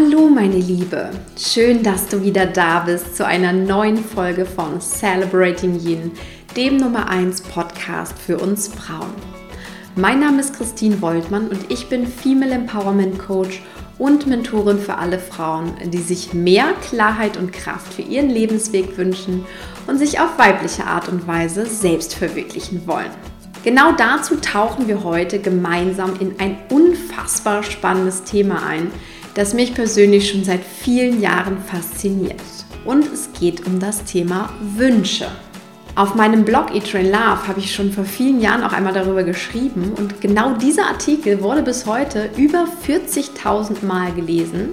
Hallo 0.00 0.28
meine 0.28 0.58
Liebe, 0.58 1.10
schön, 1.36 1.82
dass 1.82 2.06
du 2.06 2.22
wieder 2.22 2.46
da 2.46 2.80
bist 2.80 3.16
zu 3.16 3.26
einer 3.26 3.52
neuen 3.52 3.96
Folge 3.96 4.46
von 4.46 4.80
Celebrating 4.80 5.80
Yin, 5.80 6.12
dem 6.56 6.76
Nummer 6.76 7.08
1 7.08 7.40
Podcast 7.40 8.16
für 8.16 8.38
uns 8.38 8.68
Frauen. 8.68 9.12
Mein 9.96 10.20
Name 10.20 10.38
ist 10.38 10.54
Christine 10.54 11.02
Woltmann 11.02 11.48
und 11.48 11.72
ich 11.72 11.88
bin 11.88 12.06
Female 12.06 12.52
Empowerment 12.52 13.18
Coach 13.18 13.60
und 13.98 14.28
Mentorin 14.28 14.78
für 14.78 14.94
alle 14.94 15.18
Frauen, 15.18 15.72
die 15.86 15.98
sich 15.98 16.32
mehr 16.32 16.74
Klarheit 16.88 17.36
und 17.36 17.52
Kraft 17.52 17.92
für 17.92 18.02
ihren 18.02 18.30
Lebensweg 18.30 18.96
wünschen 18.96 19.46
und 19.88 19.98
sich 19.98 20.20
auf 20.20 20.38
weibliche 20.38 20.84
Art 20.84 21.08
und 21.08 21.26
Weise 21.26 21.66
selbst 21.66 22.14
verwirklichen 22.14 22.86
wollen. 22.86 23.10
Genau 23.64 23.90
dazu 23.90 24.36
tauchen 24.36 24.86
wir 24.86 25.02
heute 25.02 25.40
gemeinsam 25.40 26.14
in 26.20 26.38
ein 26.38 26.56
unfassbar 26.70 27.64
spannendes 27.64 28.22
Thema 28.22 28.64
ein, 28.64 28.92
das 29.38 29.54
mich 29.54 29.72
persönlich 29.72 30.28
schon 30.28 30.42
seit 30.42 30.64
vielen 30.64 31.20
Jahren 31.20 31.58
fasziniert. 31.62 32.42
Und 32.84 33.06
es 33.12 33.30
geht 33.38 33.64
um 33.68 33.78
das 33.78 34.02
Thema 34.02 34.52
Wünsche. 34.60 35.28
Auf 35.94 36.16
meinem 36.16 36.44
Blog 36.44 36.74
Eat 36.74 36.90
Train 36.90 37.06
Love 37.06 37.46
habe 37.46 37.60
ich 37.60 37.72
schon 37.72 37.92
vor 37.92 38.02
vielen 38.02 38.40
Jahren 38.40 38.64
auch 38.64 38.72
einmal 38.72 38.92
darüber 38.92 39.22
geschrieben 39.22 39.92
und 39.96 40.20
genau 40.20 40.54
dieser 40.54 40.86
Artikel 40.86 41.40
wurde 41.40 41.62
bis 41.62 41.86
heute 41.86 42.30
über 42.36 42.66
40.000 42.84 43.84
Mal 43.84 44.12
gelesen. 44.12 44.70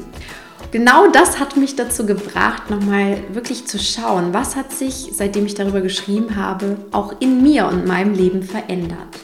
Genau 0.71 1.11
das 1.11 1.39
hat 1.39 1.57
mich 1.57 1.75
dazu 1.75 2.07
gebracht, 2.07 2.71
nochmal 2.71 3.19
wirklich 3.33 3.67
zu 3.67 3.77
schauen, 3.77 4.33
was 4.33 4.55
hat 4.55 4.71
sich, 4.71 5.11
seitdem 5.13 5.45
ich 5.45 5.53
darüber 5.53 5.81
geschrieben 5.81 6.37
habe, 6.37 6.77
auch 6.91 7.13
in 7.19 7.43
mir 7.43 7.67
und 7.67 7.85
meinem 7.85 8.15
Leben 8.15 8.41
verändert. 8.41 9.19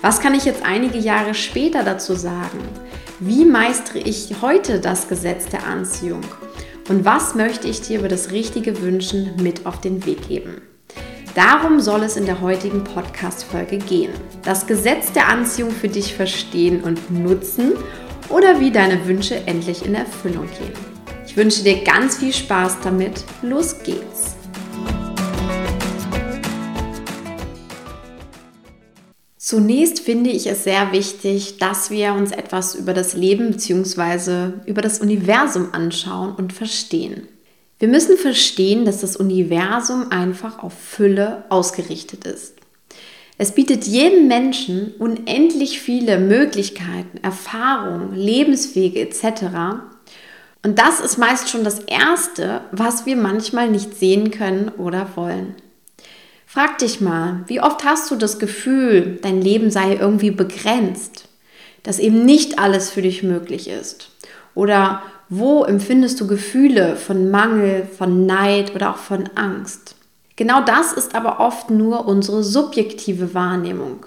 Was 0.00 0.20
kann 0.20 0.32
ich 0.32 0.46
jetzt 0.46 0.64
einige 0.64 0.98
Jahre 0.98 1.34
später 1.34 1.82
dazu 1.84 2.14
sagen? 2.14 2.60
Wie 3.22 3.44
meistere 3.44 3.98
ich 3.98 4.34
heute 4.40 4.80
das 4.80 5.06
Gesetz 5.06 5.44
der 5.44 5.66
Anziehung? 5.66 6.22
Und 6.88 7.04
was 7.04 7.34
möchte 7.34 7.68
ich 7.68 7.82
dir 7.82 7.98
über 7.98 8.08
das 8.08 8.30
richtige 8.30 8.80
Wünschen 8.80 9.32
mit 9.42 9.66
auf 9.66 9.78
den 9.78 10.06
Weg 10.06 10.26
geben? 10.26 10.62
Darum 11.34 11.80
soll 11.80 12.02
es 12.02 12.16
in 12.16 12.24
der 12.24 12.40
heutigen 12.40 12.82
Podcast-Folge 12.82 13.76
gehen. 13.76 14.14
Das 14.42 14.66
Gesetz 14.66 15.12
der 15.12 15.28
Anziehung 15.28 15.70
für 15.70 15.88
dich 15.88 16.14
verstehen 16.14 16.82
und 16.82 17.10
nutzen 17.10 17.74
oder 18.30 18.58
wie 18.58 18.70
deine 18.70 19.06
Wünsche 19.06 19.46
endlich 19.46 19.84
in 19.84 19.94
Erfüllung 19.94 20.46
gehen. 20.58 20.72
Ich 21.26 21.36
wünsche 21.36 21.62
dir 21.62 21.84
ganz 21.84 22.16
viel 22.16 22.32
Spaß 22.32 22.78
damit. 22.82 23.22
Los 23.42 23.82
geht's! 23.82 24.39
Zunächst 29.50 29.98
finde 29.98 30.30
ich 30.30 30.46
es 30.46 30.62
sehr 30.62 30.92
wichtig, 30.92 31.58
dass 31.58 31.90
wir 31.90 32.14
uns 32.14 32.30
etwas 32.30 32.76
über 32.76 32.94
das 32.94 33.14
Leben 33.14 33.50
bzw. 33.50 34.52
über 34.64 34.80
das 34.80 35.00
Universum 35.00 35.74
anschauen 35.74 36.36
und 36.36 36.52
verstehen. 36.52 37.26
Wir 37.80 37.88
müssen 37.88 38.16
verstehen, 38.16 38.84
dass 38.84 39.00
das 39.00 39.16
Universum 39.16 40.12
einfach 40.12 40.62
auf 40.62 40.72
Fülle 40.72 41.42
ausgerichtet 41.48 42.26
ist. 42.26 42.54
Es 43.38 43.50
bietet 43.50 43.88
jedem 43.88 44.28
Menschen 44.28 44.94
unendlich 45.00 45.80
viele 45.80 46.20
Möglichkeiten, 46.20 47.18
Erfahrungen, 47.20 48.14
Lebenswege 48.14 49.00
etc. 49.00 49.80
Und 50.62 50.78
das 50.78 51.00
ist 51.00 51.18
meist 51.18 51.48
schon 51.48 51.64
das 51.64 51.80
Erste, 51.80 52.60
was 52.70 53.04
wir 53.04 53.16
manchmal 53.16 53.68
nicht 53.68 53.98
sehen 53.98 54.30
können 54.30 54.68
oder 54.68 55.10
wollen. 55.16 55.56
Frag 56.52 56.78
dich 56.78 57.00
mal, 57.00 57.44
wie 57.46 57.60
oft 57.60 57.84
hast 57.84 58.10
du 58.10 58.16
das 58.16 58.40
Gefühl, 58.40 59.20
dein 59.22 59.40
Leben 59.40 59.70
sei 59.70 59.94
irgendwie 59.94 60.32
begrenzt, 60.32 61.28
dass 61.84 62.00
eben 62.00 62.24
nicht 62.24 62.58
alles 62.58 62.90
für 62.90 63.02
dich 63.02 63.22
möglich 63.22 63.68
ist? 63.68 64.10
Oder 64.56 65.00
wo 65.28 65.62
empfindest 65.62 66.20
du 66.20 66.26
Gefühle 66.26 66.96
von 66.96 67.30
Mangel, 67.30 67.86
von 67.96 68.26
Neid 68.26 68.74
oder 68.74 68.90
auch 68.90 68.96
von 68.96 69.30
Angst? 69.36 69.94
Genau 70.34 70.60
das 70.60 70.92
ist 70.92 71.14
aber 71.14 71.38
oft 71.38 71.70
nur 71.70 72.08
unsere 72.08 72.42
subjektive 72.42 73.32
Wahrnehmung. 73.32 74.06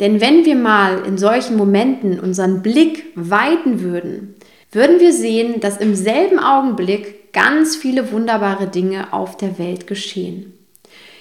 Denn 0.00 0.20
wenn 0.20 0.44
wir 0.44 0.56
mal 0.56 1.06
in 1.06 1.16
solchen 1.16 1.56
Momenten 1.56 2.20
unseren 2.20 2.60
Blick 2.60 3.06
weiten 3.14 3.80
würden, 3.80 4.34
würden 4.70 5.00
wir 5.00 5.14
sehen, 5.14 5.60
dass 5.60 5.78
im 5.78 5.94
selben 5.94 6.40
Augenblick 6.40 7.32
ganz 7.32 7.74
viele 7.74 8.12
wunderbare 8.12 8.66
Dinge 8.66 9.14
auf 9.14 9.38
der 9.38 9.58
Welt 9.58 9.86
geschehen. 9.86 10.59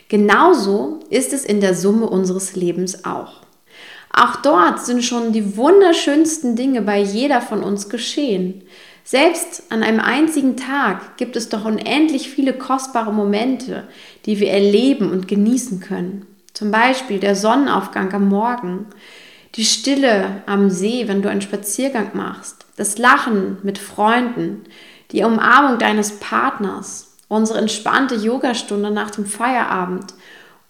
Genauso 0.10 1.00
ist 1.10 1.34
es 1.34 1.46
in 1.46 1.62
der 1.62 1.76
Summe 1.76 2.10
unseres 2.10 2.56
Lebens 2.56 3.06
auch. 3.06 3.44
Auch 4.12 4.38
dort 4.38 4.84
sind 4.84 5.06
schon 5.06 5.32
die 5.32 5.56
wunderschönsten 5.56 6.56
Dinge 6.56 6.82
bei 6.82 7.00
jeder 7.00 7.42
von 7.42 7.64
uns 7.64 7.90
geschehen. 7.90 8.64
Selbst 9.04 9.64
an 9.70 9.84
einem 9.84 10.00
einzigen 10.00 10.58
Tag 10.58 11.18
gibt 11.18 11.36
es 11.36 11.50
doch 11.50 11.64
unendlich 11.64 12.30
viele 12.30 12.54
kostbare 12.54 13.14
Momente, 13.14 13.88
die 14.26 14.40
wir 14.40 14.50
erleben 14.50 15.12
und 15.12 15.28
genießen 15.28 15.80
können. 15.80 16.26
Zum 16.54 16.72
Beispiel 16.72 17.20
der 17.20 17.36
Sonnenaufgang 17.36 18.12
am 18.14 18.28
Morgen, 18.28 18.88
die 19.56 19.66
Stille 19.66 20.42
am 20.48 20.72
See, 20.72 21.08
wenn 21.08 21.22
du 21.22 21.30
einen 21.30 21.42
Spaziergang 21.42 22.12
machst, 22.14 22.66
das 22.78 22.98
Lachen 22.98 23.58
mit 23.62 23.78
Freunden, 23.78 24.64
die 25.12 25.24
Umarmung 25.24 25.78
deines 25.78 26.20
Partners, 26.20 27.09
unsere 27.30 27.60
entspannte 27.60 28.16
Yogastunde 28.16 28.92
nach 28.92 29.12
dem 29.12 29.26
Feierabend 29.26 30.14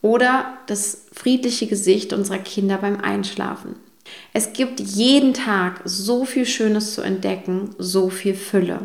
oder 0.03 0.57
das 0.67 1.07
friedliche 1.11 1.65
Gesicht 1.65 2.13
unserer 2.13 2.37
Kinder 2.37 2.77
beim 2.77 3.01
Einschlafen. 3.01 3.75
Es 4.33 4.53
gibt 4.53 4.79
jeden 4.79 5.33
Tag 5.33 5.81
so 5.85 6.25
viel 6.25 6.45
Schönes 6.45 6.93
zu 6.93 7.01
entdecken, 7.01 7.71
so 7.79 8.09
viel 8.09 8.35
Fülle. 8.35 8.79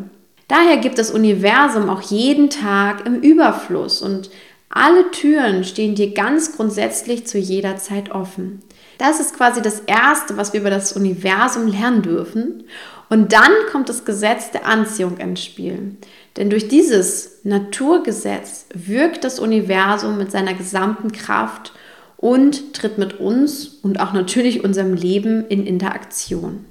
Daher 0.49 0.77
gibt 0.77 0.99
das 0.99 1.11
Universum 1.11 1.89
auch 1.89 2.03
jeden 2.03 2.51
Tag 2.51 3.07
im 3.07 3.21
Überfluss 3.21 4.03
und 4.03 4.31
alle 4.69 5.11
Türen 5.13 5.65
stehen 5.65 5.95
dir 5.95 6.13
ganz 6.13 6.57
grundsätzlich 6.57 7.27
zu 7.27 7.39
jeder 7.39 7.77
Zeit 7.77 8.11
offen. 8.11 8.61
Das 8.99 9.21
ist 9.21 9.37
quasi 9.37 9.63
das 9.63 9.81
Erste, 9.81 10.37
was 10.37 10.53
wir 10.53 10.61
über 10.61 10.71
das 10.71 10.93
Universum 10.93 11.69
lernen 11.69 12.03
dürfen. 12.03 12.65
Und 13.09 13.33
dann 13.33 13.53
kommt 13.71 13.89
das 13.89 14.05
Gesetz 14.05 14.51
der 14.51 14.67
Anziehung 14.67 15.19
ins 15.19 15.45
Spiel. 15.45 15.97
Denn 16.37 16.51
durch 16.51 16.69
dieses 16.69 17.41
Naturgesetz 17.45 18.67
wirkt 18.75 19.25
das 19.25 19.39
Universum 19.39 20.19
mit 20.19 20.31
seiner 20.31 20.55
gesamten 20.55 21.13
Kraft 21.13 21.73
und 22.17 22.75
tritt 22.75 22.99
mit 22.99 23.21
uns 23.21 23.67
und 23.83 24.01
auch 24.01 24.13
natürlich 24.13 24.65
unserem 24.65 24.95
Leben 24.95 25.47
in 25.47 25.67
Interaktion. 25.67 26.65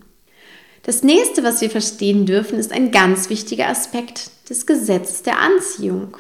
Das 0.82 1.04
nächste, 1.04 1.44
was 1.44 1.62
wir 1.62 1.70
verstehen 1.70 2.26
dürfen, 2.26 2.60
ist 2.60 2.74
ein 2.74 2.92
ganz 2.92 3.30
wichtiger 3.30 3.70
Aspekt 3.70 4.32
des 4.50 4.66
Gesetzes 4.66 5.24
der 5.24 5.40
Anziehung. 5.40 6.18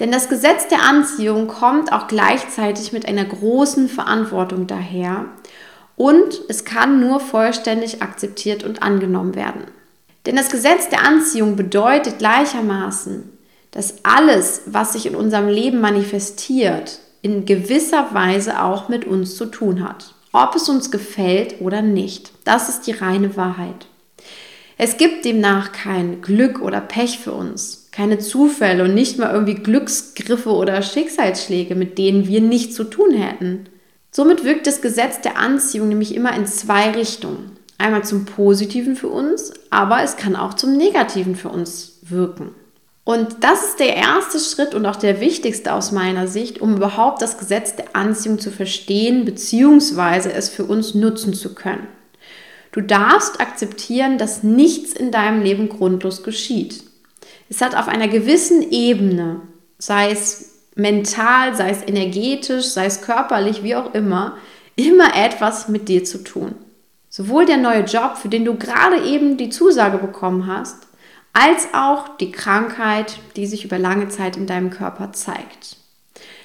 Denn 0.00 0.10
das 0.10 0.28
Gesetz 0.28 0.68
der 0.68 0.82
Anziehung 0.82 1.46
kommt 1.46 1.92
auch 1.92 2.08
gleichzeitig 2.08 2.92
mit 2.92 3.06
einer 3.06 3.24
großen 3.24 3.88
Verantwortung 3.88 4.66
daher 4.66 5.26
und 6.00 6.40
es 6.48 6.64
kann 6.64 6.98
nur 6.98 7.20
vollständig 7.20 8.00
akzeptiert 8.00 8.64
und 8.64 8.82
angenommen 8.82 9.34
werden. 9.34 9.64
Denn 10.24 10.34
das 10.34 10.48
Gesetz 10.48 10.88
der 10.88 11.04
Anziehung 11.06 11.56
bedeutet 11.56 12.20
gleichermaßen, 12.20 13.24
dass 13.70 13.96
alles, 14.02 14.62
was 14.64 14.94
sich 14.94 15.04
in 15.04 15.14
unserem 15.14 15.48
Leben 15.48 15.82
manifestiert, 15.82 17.00
in 17.20 17.44
gewisser 17.44 18.14
Weise 18.14 18.62
auch 18.62 18.88
mit 18.88 19.04
uns 19.04 19.36
zu 19.36 19.44
tun 19.44 19.86
hat. 19.86 20.14
Ob 20.32 20.54
es 20.54 20.70
uns 20.70 20.90
gefällt 20.90 21.60
oder 21.60 21.82
nicht. 21.82 22.32
Das 22.44 22.70
ist 22.70 22.86
die 22.86 22.92
reine 22.92 23.36
Wahrheit. 23.36 23.86
Es 24.78 24.96
gibt 24.96 25.26
demnach 25.26 25.72
kein 25.72 26.22
Glück 26.22 26.62
oder 26.62 26.80
Pech 26.80 27.18
für 27.18 27.32
uns, 27.32 27.88
keine 27.92 28.18
Zufälle 28.18 28.84
und 28.84 28.94
nicht 28.94 29.18
mal 29.18 29.34
irgendwie 29.34 29.56
Glücksgriffe 29.56 30.48
oder 30.48 30.80
Schicksalsschläge, 30.80 31.74
mit 31.74 31.98
denen 31.98 32.26
wir 32.26 32.40
nichts 32.40 32.74
zu 32.74 32.84
tun 32.84 33.12
hätten. 33.12 33.66
Somit 34.10 34.44
wirkt 34.44 34.66
das 34.66 34.82
Gesetz 34.82 35.20
der 35.20 35.38
Anziehung 35.38 35.88
nämlich 35.88 36.14
immer 36.14 36.34
in 36.34 36.46
zwei 36.46 36.90
Richtungen. 36.90 37.56
Einmal 37.78 38.04
zum 38.04 38.24
Positiven 38.24 38.96
für 38.96 39.08
uns, 39.08 39.52
aber 39.70 40.02
es 40.02 40.16
kann 40.16 40.36
auch 40.36 40.54
zum 40.54 40.76
Negativen 40.76 41.36
für 41.36 41.48
uns 41.48 41.98
wirken. 42.02 42.50
Und 43.04 43.42
das 43.42 43.64
ist 43.64 43.80
der 43.80 43.96
erste 43.96 44.38
Schritt 44.38 44.74
und 44.74 44.84
auch 44.84 44.96
der 44.96 45.20
wichtigste 45.20 45.72
aus 45.72 45.90
meiner 45.90 46.26
Sicht, 46.26 46.60
um 46.60 46.76
überhaupt 46.76 47.22
das 47.22 47.38
Gesetz 47.38 47.74
der 47.74 47.96
Anziehung 47.96 48.38
zu 48.38 48.50
verstehen 48.50 49.24
bzw. 49.24 50.30
es 50.30 50.48
für 50.48 50.64
uns 50.64 50.94
nutzen 50.94 51.32
zu 51.32 51.54
können. 51.54 51.88
Du 52.72 52.80
darfst 52.80 53.40
akzeptieren, 53.40 54.18
dass 54.18 54.42
nichts 54.42 54.92
in 54.92 55.10
deinem 55.10 55.42
Leben 55.42 55.68
grundlos 55.68 56.22
geschieht. 56.22 56.84
Es 57.48 57.60
hat 57.60 57.74
auf 57.74 57.88
einer 57.88 58.06
gewissen 58.06 58.70
Ebene, 58.70 59.40
sei 59.78 60.12
es 60.12 60.49
mental, 60.74 61.54
sei 61.54 61.70
es 61.70 61.82
energetisch, 61.82 62.66
sei 62.66 62.86
es 62.86 63.02
körperlich, 63.02 63.62
wie 63.62 63.76
auch 63.76 63.94
immer, 63.94 64.36
immer 64.76 65.14
etwas 65.16 65.68
mit 65.68 65.88
dir 65.88 66.04
zu 66.04 66.24
tun. 66.24 66.54
Sowohl 67.08 67.44
der 67.44 67.56
neue 67.56 67.84
Job, 67.84 68.16
für 68.16 68.28
den 68.28 68.44
du 68.44 68.54
gerade 68.56 69.02
eben 69.04 69.36
die 69.36 69.50
Zusage 69.50 69.98
bekommen 69.98 70.46
hast, 70.46 70.86
als 71.32 71.68
auch 71.74 72.16
die 72.18 72.32
Krankheit, 72.32 73.18
die 73.36 73.46
sich 73.46 73.64
über 73.64 73.78
lange 73.78 74.08
Zeit 74.08 74.36
in 74.36 74.46
deinem 74.46 74.70
Körper 74.70 75.12
zeigt. 75.12 75.76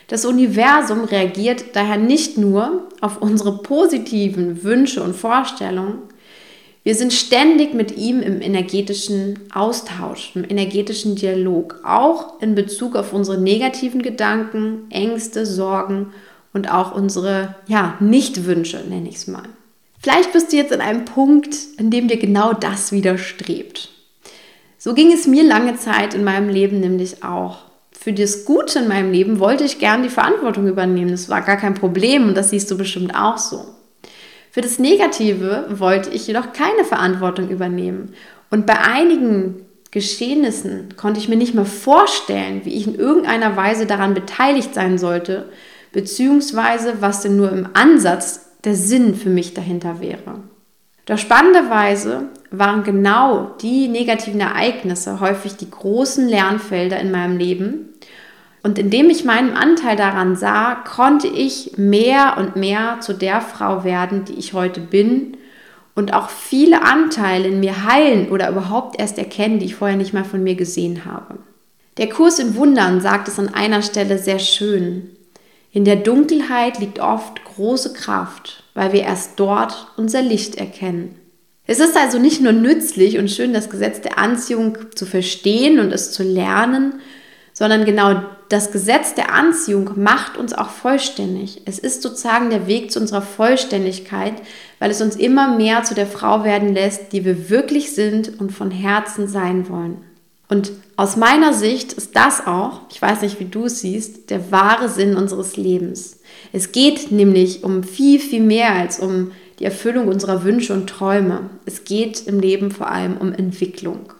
Das 0.08 0.26
Universum 0.26 1.04
reagiert 1.04 1.76
daher 1.76 1.98
nicht 1.98 2.38
nur 2.38 2.90
auf 3.02 3.22
unsere 3.22 3.58
positiven 3.64 4.64
Wünsche 4.64 5.02
und 5.02 5.16
Vorstellungen, 5.16 6.04
Wir 6.86 6.94
sind 6.94 7.14
ständig 7.14 7.74
mit 7.74 7.98
ihm 7.98 8.22
im 8.22 8.42
energetischen 8.42 9.40
Austausch, 9.52 10.34
im 10.36 10.44
energetischen 10.48 11.16
Dialog, 11.16 11.82
auch 11.84 12.40
in 12.42 12.54
Bezug 12.54 12.96
auf 12.96 13.12
unsere 13.12 13.42
negativen 13.42 14.04
Gedanken, 14.04 14.84
Ängste, 14.92 15.48
Sorgen 15.48 16.14
und 16.54 16.72
auch 16.72 16.94
unsere 16.94 17.56
ja, 17.66 17.98
Nichtwünsche, 18.00 18.84
nenne 18.88 19.10
ich 19.10 19.16
es 19.16 19.26
mal. 19.26 19.50
Vielleicht 20.00 20.32
bist 20.32 20.54
du 20.54 20.58
jetzt 20.58 20.72
an 20.72 20.82
einem 20.82 21.06
Punkt, 21.06 21.58
an 21.80 21.90
dem 21.90 22.08
dir 22.08 22.18
genau 22.18 22.54
das 22.54 22.92
widerstrebt. 22.92 23.90
So 24.78 24.94
ging 24.94 25.12
es 25.12 25.26
mir 25.26 25.44
lange 25.44 25.78
Zeit 25.78 26.14
in 26.14 26.24
meinem 26.24 26.50
Leben 26.50 26.82
nämlich 26.82 27.24
auch. 27.24 27.64
Für 27.92 28.14
das 28.14 28.46
Gute 28.46 28.78
in 28.78 28.88
meinem 28.88 29.12
Leben 29.12 29.40
wollte 29.40 29.64
ich 29.64 29.80
gern 29.80 30.04
die 30.04 30.10
Verantwortung 30.10 30.68
übernehmen. 30.68 31.10
Das 31.10 31.30
war 31.30 31.42
gar 31.42 31.58
kein 31.58 31.74
Problem 31.74 32.28
und 32.28 32.38
das 32.38 32.52
siehst 32.52 32.70
du 32.70 32.78
bestimmt 32.78 33.16
auch 33.16 33.40
so. 33.40 33.75
Für 34.56 34.62
das 34.62 34.80
Negative 34.80 35.66
wollte 35.68 36.12
ich 36.12 36.28
jedoch 36.28 36.54
keine 36.54 36.86
Verantwortung 36.86 37.50
übernehmen. 37.50 38.14
Und 38.50 38.66
bei 38.66 38.80
einigen 38.80 39.66
Geschehnissen 39.92 40.96
konnte 40.96 41.20
ich 41.20 41.28
mir 41.28 41.36
nicht 41.36 41.56
mehr 41.56 41.66
vorstellen, 41.66 42.62
wie 42.64 42.74
ich 42.74 42.88
in 42.88 42.96
irgendeiner 42.96 43.58
Weise 43.58 43.86
daran 43.86 44.14
beteiligt 44.14 44.74
sein 44.74 44.98
sollte, 44.98 45.50
beziehungsweise 45.92 47.02
was 47.02 47.20
denn 47.20 47.36
nur 47.36 47.52
im 47.52 47.68
Ansatz 47.74 48.46
der 48.64 48.76
Sinn 48.76 49.16
für 49.16 49.30
mich 49.30 49.54
dahinter 49.54 50.00
wäre. 50.00 50.40
Doch 51.06 51.18
spannenderweise 51.18 52.30
waren 52.50 52.84
genau 52.84 53.58
die 53.62 53.90
negativen 53.90 54.40
Ereignisse 54.40 55.20
häufig 55.20 55.58
die 55.58 55.70
großen 55.70 56.30
Lernfelder 56.30 56.98
in 57.02 57.12
meinem 57.12 57.38
Leben, 57.38 57.90
und 58.66 58.80
indem 58.80 59.12
ich 59.12 59.24
meinen 59.24 59.54
Anteil 59.54 59.96
daran 59.96 60.36
sah, 60.36 60.74
konnte 60.74 61.28
ich 61.28 61.74
mehr 61.78 62.34
und 62.40 62.56
mehr 62.56 62.98
zu 63.00 63.14
der 63.14 63.40
Frau 63.40 63.84
werden, 63.84 64.26
die 64.26 64.34
ich 64.34 64.54
heute 64.54 64.82
bin 64.82 65.38
und 65.94 66.16
auch 66.16 66.32
viele 66.32 66.82
Anteile 66.82 67.48
in 67.48 67.60
mir 67.60 67.86
heilen 67.86 68.30
oder 68.30 68.50
überhaupt 68.50 69.00
erst 69.00 69.20
erkennen, 69.20 69.60
die 69.60 69.68
ich 69.68 69.76
vorher 69.76 69.98
nicht 69.98 70.16
mal 70.16 70.24
von 70.24 70.44
mir 70.44 70.56
gesehen 70.56 71.06
habe. 71.06 71.38
Der 71.98 72.10
Kurs 72.10 72.40
in 72.40 72.56
Wundern 72.56 73.02
sagt 73.02 73.28
es 73.28 73.38
an 73.38 73.54
einer 73.54 73.84
Stelle 73.84 74.18
sehr 74.18 74.40
schön. 74.40 75.12
In 75.72 75.86
der 75.86 75.98
Dunkelheit 75.98 76.80
liegt 76.80 76.98
oft 76.98 77.46
große 77.46 77.94
Kraft, 77.94 78.64
weil 78.74 78.94
wir 78.94 79.04
erst 79.04 79.34
dort 79.40 79.90
unser 79.96 80.24
Licht 80.24 80.56
erkennen. 80.56 81.14
Es 81.68 81.80
ist 81.80 81.96
also 81.96 82.18
nicht 82.18 82.42
nur 82.42 82.52
nützlich 82.52 83.20
und 83.20 83.30
schön, 83.30 83.54
das 83.54 83.70
Gesetz 83.70 84.02
der 84.02 84.18
Anziehung 84.18 84.76
zu 84.96 85.06
verstehen 85.06 85.78
und 85.80 85.92
es 85.92 86.12
zu 86.14 86.24
lernen, 86.24 86.96
sondern 87.54 87.86
genau 87.86 88.22
das 88.50 88.72
Gesetz 88.72 89.16
der 89.16 89.34
Anziehung 89.34 89.92
macht 89.96 90.38
uns 90.38 90.54
auch 90.54 90.70
vollständig. 90.70 91.62
Es 91.66 91.80
ist 91.80 92.02
sozusagen 92.02 92.50
der 92.50 92.68
Weg 92.68 92.92
zu 92.92 93.00
unserer 93.00 93.22
Vollständigkeit, 93.22 94.34
weil 94.80 94.92
es 94.92 95.02
uns 95.02 95.16
immer 95.16 95.56
mehr 95.56 95.84
zu 95.84 95.96
der 95.96 96.08
Frau 96.08 96.44
werden 96.44 96.74
lässt, 96.74 97.12
die 97.14 97.26
wir 97.26 97.50
wirklich 97.50 97.94
sind 97.94 98.40
und 98.40 98.52
von 98.52 98.72
Herzen 98.72 99.28
sein 99.28 99.70
wollen. 99.70 99.98
Und 100.48 100.72
aus 100.96 101.16
meiner 101.16 101.54
Sicht 101.54 101.94
ist 101.94 102.16
das 102.16 102.46
auch, 102.46 102.82
ich 102.92 103.02
weiß 103.02 103.22
nicht, 103.22 103.40
wie 103.40 103.46
du 103.46 103.66
es 103.66 103.80
siehst, 103.80 104.30
der 104.30 104.52
wahre 104.52 104.90
Sinn 104.90 105.16
unseres 105.16 105.58
Lebens. 105.58 106.20
Es 106.54 106.72
geht 106.72 107.12
nämlich 107.12 107.64
um 107.64 107.84
viel, 107.84 108.20
viel 108.20 108.44
mehr 108.44 108.74
als 108.74 109.00
um 109.00 109.32
die 109.60 109.66
Erfüllung 109.66 110.08
unserer 110.08 110.44
Wünsche 110.44 110.74
und 110.74 110.88
Träume. 110.88 111.50
Es 111.66 111.84
geht 111.84 112.28
im 112.28 112.40
Leben 112.40 112.70
vor 112.72 112.92
allem 112.92 113.18
um 113.18 113.34
Entwicklung. 113.34 114.14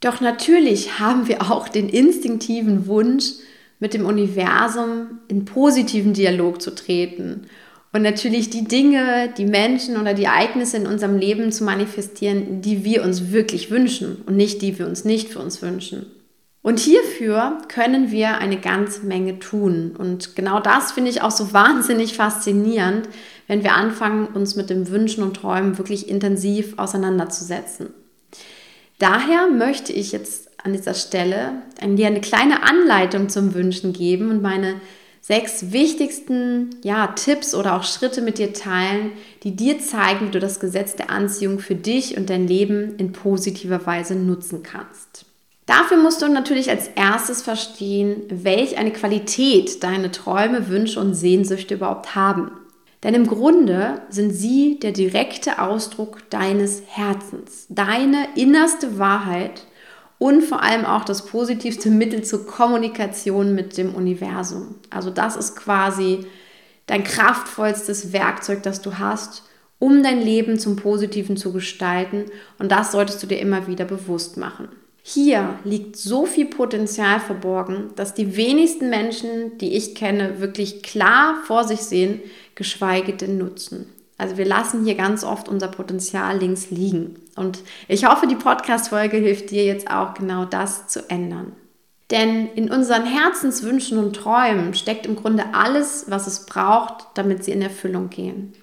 Doch 0.00 0.20
natürlich 0.20 1.00
haben 1.00 1.26
wir 1.26 1.50
auch 1.50 1.68
den 1.68 1.88
instinktiven 1.88 2.86
Wunsch, 2.86 3.32
mit 3.80 3.94
dem 3.94 4.06
Universum 4.06 5.18
in 5.28 5.44
positiven 5.44 6.12
Dialog 6.12 6.60
zu 6.60 6.74
treten 6.74 7.46
und 7.92 8.02
natürlich 8.02 8.50
die 8.50 8.64
Dinge, 8.64 9.32
die 9.36 9.46
Menschen 9.46 9.96
oder 9.98 10.12
die 10.12 10.24
Ereignisse 10.24 10.76
in 10.76 10.86
unserem 10.86 11.16
Leben 11.16 11.50
zu 11.52 11.64
manifestieren, 11.64 12.60
die 12.60 12.84
wir 12.84 13.02
uns 13.02 13.32
wirklich 13.32 13.70
wünschen 13.70 14.22
und 14.26 14.36
nicht 14.36 14.60
die 14.60 14.78
wir 14.78 14.86
uns 14.86 15.04
nicht 15.04 15.30
für 15.30 15.38
uns 15.38 15.62
wünschen. 15.62 16.06
Und 16.60 16.80
hierfür 16.80 17.58
können 17.68 18.10
wir 18.10 18.38
eine 18.38 18.60
ganze 18.60 19.06
Menge 19.06 19.38
tun. 19.38 19.94
Und 19.96 20.36
genau 20.36 20.60
das 20.60 20.92
finde 20.92 21.10
ich 21.10 21.22
auch 21.22 21.30
so 21.30 21.52
wahnsinnig 21.54 22.14
faszinierend, 22.14 23.08
wenn 23.46 23.62
wir 23.62 23.72
anfangen, 23.72 24.26
uns 24.26 24.54
mit 24.54 24.68
dem 24.68 24.90
Wünschen 24.90 25.22
und 25.22 25.34
Träumen 25.34 25.78
wirklich 25.78 26.10
intensiv 26.10 26.74
auseinanderzusetzen. 26.76 27.88
Daher 28.98 29.48
möchte 29.48 29.92
ich 29.92 30.12
jetzt 30.12 30.47
an 30.62 30.72
dieser 30.72 30.94
Stelle 30.94 31.62
dir 31.82 32.06
eine 32.06 32.20
kleine 32.20 32.62
Anleitung 32.62 33.28
zum 33.28 33.54
Wünschen 33.54 33.92
geben 33.92 34.30
und 34.30 34.42
meine 34.42 34.80
sechs 35.20 35.72
wichtigsten 35.72 36.70
ja, 36.82 37.08
Tipps 37.08 37.54
oder 37.54 37.76
auch 37.76 37.84
Schritte 37.84 38.22
mit 38.22 38.38
dir 38.38 38.52
teilen, 38.52 39.12
die 39.42 39.54
dir 39.54 39.78
zeigen, 39.78 40.26
wie 40.26 40.30
du 40.30 40.40
das 40.40 40.58
Gesetz 40.58 40.96
der 40.96 41.10
Anziehung 41.10 41.58
für 41.58 41.74
dich 41.74 42.16
und 42.16 42.30
dein 42.30 42.46
Leben 42.46 42.96
in 42.96 43.12
positiver 43.12 43.84
Weise 43.84 44.14
nutzen 44.14 44.62
kannst. 44.62 45.26
Dafür 45.66 45.98
musst 45.98 46.22
du 46.22 46.28
natürlich 46.28 46.70
als 46.70 46.88
erstes 46.88 47.42
verstehen, 47.42 48.22
welch 48.30 48.78
eine 48.78 48.90
Qualität 48.90 49.82
deine 49.82 50.10
Träume, 50.10 50.68
Wünsche 50.68 50.98
und 50.98 51.12
Sehnsüchte 51.12 51.74
überhaupt 51.74 52.14
haben. 52.14 52.50
Denn 53.02 53.12
im 53.12 53.26
Grunde 53.26 54.00
sind 54.08 54.32
sie 54.32 54.78
der 54.80 54.92
direkte 54.92 55.60
Ausdruck 55.60 56.30
deines 56.30 56.82
Herzens, 56.86 57.66
deine 57.68 58.28
innerste 58.34 58.98
Wahrheit 58.98 59.66
und 60.18 60.42
vor 60.42 60.62
allem 60.62 60.84
auch 60.84 61.04
das 61.04 61.26
positivste 61.26 61.90
Mittel 61.90 62.24
zur 62.24 62.46
Kommunikation 62.46 63.54
mit 63.54 63.76
dem 63.78 63.94
Universum. 63.94 64.74
Also 64.90 65.10
das 65.10 65.36
ist 65.36 65.56
quasi 65.56 66.26
dein 66.86 67.04
kraftvollstes 67.04 68.12
Werkzeug, 68.12 68.62
das 68.62 68.82
du 68.82 68.98
hast, 68.98 69.44
um 69.78 70.02
dein 70.02 70.20
Leben 70.20 70.58
zum 70.58 70.76
Positiven 70.76 71.36
zu 71.36 71.52
gestalten. 71.52 72.24
Und 72.58 72.72
das 72.72 72.92
solltest 72.92 73.22
du 73.22 73.26
dir 73.26 73.38
immer 73.38 73.68
wieder 73.68 73.84
bewusst 73.84 74.36
machen. 74.36 74.68
Hier 75.02 75.58
liegt 75.64 75.96
so 75.96 76.26
viel 76.26 76.46
Potenzial 76.46 77.20
verborgen, 77.20 77.92
dass 77.96 78.12
die 78.12 78.36
wenigsten 78.36 78.90
Menschen, 78.90 79.56
die 79.58 79.74
ich 79.74 79.94
kenne, 79.94 80.40
wirklich 80.40 80.82
klar 80.82 81.36
vor 81.46 81.64
sich 81.64 81.80
sehen, 81.80 82.20
geschweige 82.56 83.14
denn 83.14 83.38
nutzen. 83.38 83.86
Also 84.18 84.36
wir 84.36 84.44
lassen 84.44 84.84
hier 84.84 84.96
ganz 84.96 85.24
oft 85.24 85.48
unser 85.48 85.68
Potenzial 85.68 86.38
links 86.38 86.70
liegen. 86.70 87.20
Und 87.36 87.60
ich 87.86 88.04
hoffe, 88.04 88.26
die 88.26 88.34
Podcast-Folge 88.34 89.16
hilft 89.16 89.50
dir 89.50 89.64
jetzt 89.64 89.90
auch 89.90 90.14
genau 90.14 90.44
das 90.44 90.88
zu 90.88 91.08
ändern. 91.08 91.52
Denn 92.10 92.48
in 92.48 92.70
unseren 92.70 93.04
Herzenswünschen 93.04 93.98
und 93.98 94.16
Träumen 94.16 94.74
steckt 94.74 95.06
im 95.06 95.14
Grunde 95.14 95.44
alles, 95.52 96.06
was 96.08 96.26
es 96.26 96.46
braucht, 96.46 97.06
damit 97.14 97.44
sie 97.44 97.52
in 97.52 97.62
Erfüllung 97.62 98.10
gehen. 98.10 98.54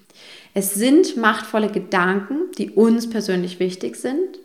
Es 0.52 0.74
sind 0.74 1.16
machtvolle 1.16 1.70
Gedanken, 1.70 2.50
die 2.58 2.70
uns 2.70 3.08
persönlich 3.08 3.58
wichtig 3.58 3.96
sind. 3.96 4.38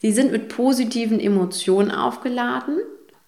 Sie 0.00 0.12
sind 0.12 0.30
mit 0.30 0.48
positiven 0.48 1.20
Emotionen 1.20 1.90
aufgeladen 1.90 2.78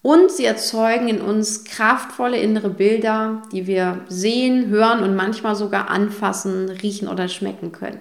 und 0.01 0.31
sie 0.31 0.45
erzeugen 0.45 1.07
in 1.07 1.21
uns 1.21 1.63
kraftvolle 1.63 2.37
innere 2.37 2.69
Bilder, 2.69 3.43
die 3.51 3.67
wir 3.67 4.01
sehen, 4.07 4.67
hören 4.69 5.03
und 5.03 5.15
manchmal 5.15 5.55
sogar 5.55 5.89
anfassen, 5.89 6.69
riechen 6.69 7.07
oder 7.07 7.27
schmecken 7.27 7.71
können. 7.71 7.99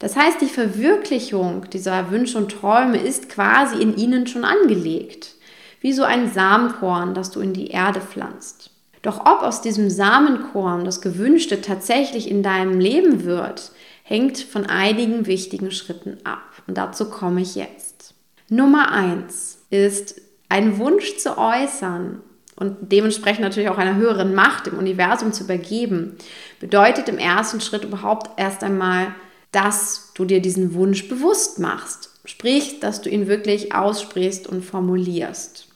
Das 0.00 0.16
heißt, 0.16 0.40
die 0.40 0.46
Verwirklichung 0.46 1.70
dieser 1.70 2.10
Wünsche 2.10 2.36
und 2.36 2.50
Träume 2.50 2.98
ist 2.98 3.28
quasi 3.28 3.80
in 3.80 3.96
ihnen 3.96 4.26
schon 4.26 4.44
angelegt, 4.44 5.36
wie 5.80 5.92
so 5.92 6.02
ein 6.02 6.32
Samenkorn, 6.32 7.14
das 7.14 7.30
du 7.30 7.40
in 7.40 7.52
die 7.52 7.68
Erde 7.68 8.00
pflanzt. 8.00 8.70
Doch 9.02 9.20
ob 9.20 9.42
aus 9.42 9.62
diesem 9.62 9.90
Samenkorn 9.90 10.84
das 10.84 11.00
Gewünschte 11.00 11.60
tatsächlich 11.60 12.28
in 12.28 12.42
deinem 12.42 12.80
Leben 12.80 13.24
wird, 13.24 13.70
hängt 14.02 14.38
von 14.38 14.66
einigen 14.66 15.26
wichtigen 15.26 15.70
Schritten 15.70 16.18
ab. 16.24 16.62
Und 16.66 16.78
dazu 16.78 17.08
komme 17.08 17.40
ich 17.40 17.54
jetzt. 17.54 18.14
Nummer 18.48 18.90
eins 18.90 19.58
ist 19.70 20.20
einen 20.52 20.76
Wunsch 20.76 21.16
zu 21.16 21.38
äußern 21.38 22.20
und 22.56 22.92
dementsprechend 22.92 23.40
natürlich 23.40 23.70
auch 23.70 23.78
einer 23.78 23.96
höheren 23.96 24.34
Macht 24.34 24.66
im 24.66 24.76
Universum 24.76 25.32
zu 25.32 25.44
übergeben, 25.44 26.16
bedeutet 26.60 27.08
im 27.08 27.16
ersten 27.16 27.62
Schritt 27.62 27.84
überhaupt 27.84 28.38
erst 28.38 28.62
einmal, 28.62 29.14
dass 29.50 30.12
du 30.14 30.26
dir 30.26 30.42
diesen 30.42 30.74
Wunsch 30.74 31.08
bewusst 31.08 31.58
machst. 31.58 32.10
Sprich, 32.26 32.80
dass 32.80 33.00
du 33.00 33.08
ihn 33.08 33.28
wirklich 33.28 33.74
aussprichst 33.74 34.46
und 34.46 34.62
formulierst. 34.62 35.68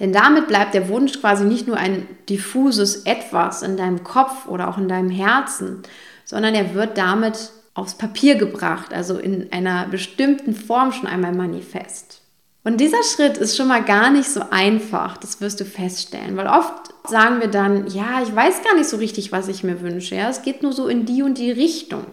Denn 0.00 0.12
damit 0.12 0.48
bleibt 0.48 0.74
der 0.74 0.88
Wunsch 0.88 1.20
quasi 1.20 1.44
nicht 1.44 1.68
nur 1.68 1.76
ein 1.76 2.08
diffuses 2.28 3.06
Etwas 3.06 3.62
in 3.62 3.76
deinem 3.76 4.02
Kopf 4.02 4.46
oder 4.48 4.68
auch 4.68 4.76
in 4.76 4.88
deinem 4.88 5.08
Herzen, 5.08 5.84
sondern 6.24 6.54
er 6.54 6.74
wird 6.74 6.98
damit 6.98 7.50
aufs 7.74 7.94
Papier 7.94 8.34
gebracht, 8.34 8.92
also 8.92 9.18
in 9.18 9.52
einer 9.52 9.86
bestimmten 9.86 10.52
Form 10.52 10.92
schon 10.92 11.06
einmal 11.06 11.32
manifest. 11.32 12.25
Und 12.66 12.78
dieser 12.78 13.04
Schritt 13.04 13.36
ist 13.36 13.56
schon 13.56 13.68
mal 13.68 13.84
gar 13.84 14.10
nicht 14.10 14.28
so 14.28 14.40
einfach, 14.50 15.18
das 15.18 15.40
wirst 15.40 15.60
du 15.60 15.64
feststellen, 15.64 16.36
weil 16.36 16.48
oft 16.48 16.92
sagen 17.08 17.38
wir 17.40 17.46
dann, 17.46 17.86
ja, 17.86 18.20
ich 18.24 18.34
weiß 18.34 18.64
gar 18.64 18.74
nicht 18.74 18.88
so 18.88 18.96
richtig, 18.96 19.30
was 19.30 19.46
ich 19.46 19.62
mir 19.62 19.82
wünsche, 19.82 20.16
ja, 20.16 20.28
es 20.28 20.42
geht 20.42 20.64
nur 20.64 20.72
so 20.72 20.88
in 20.88 21.06
die 21.06 21.22
und 21.22 21.38
die 21.38 21.52
Richtung. 21.52 22.04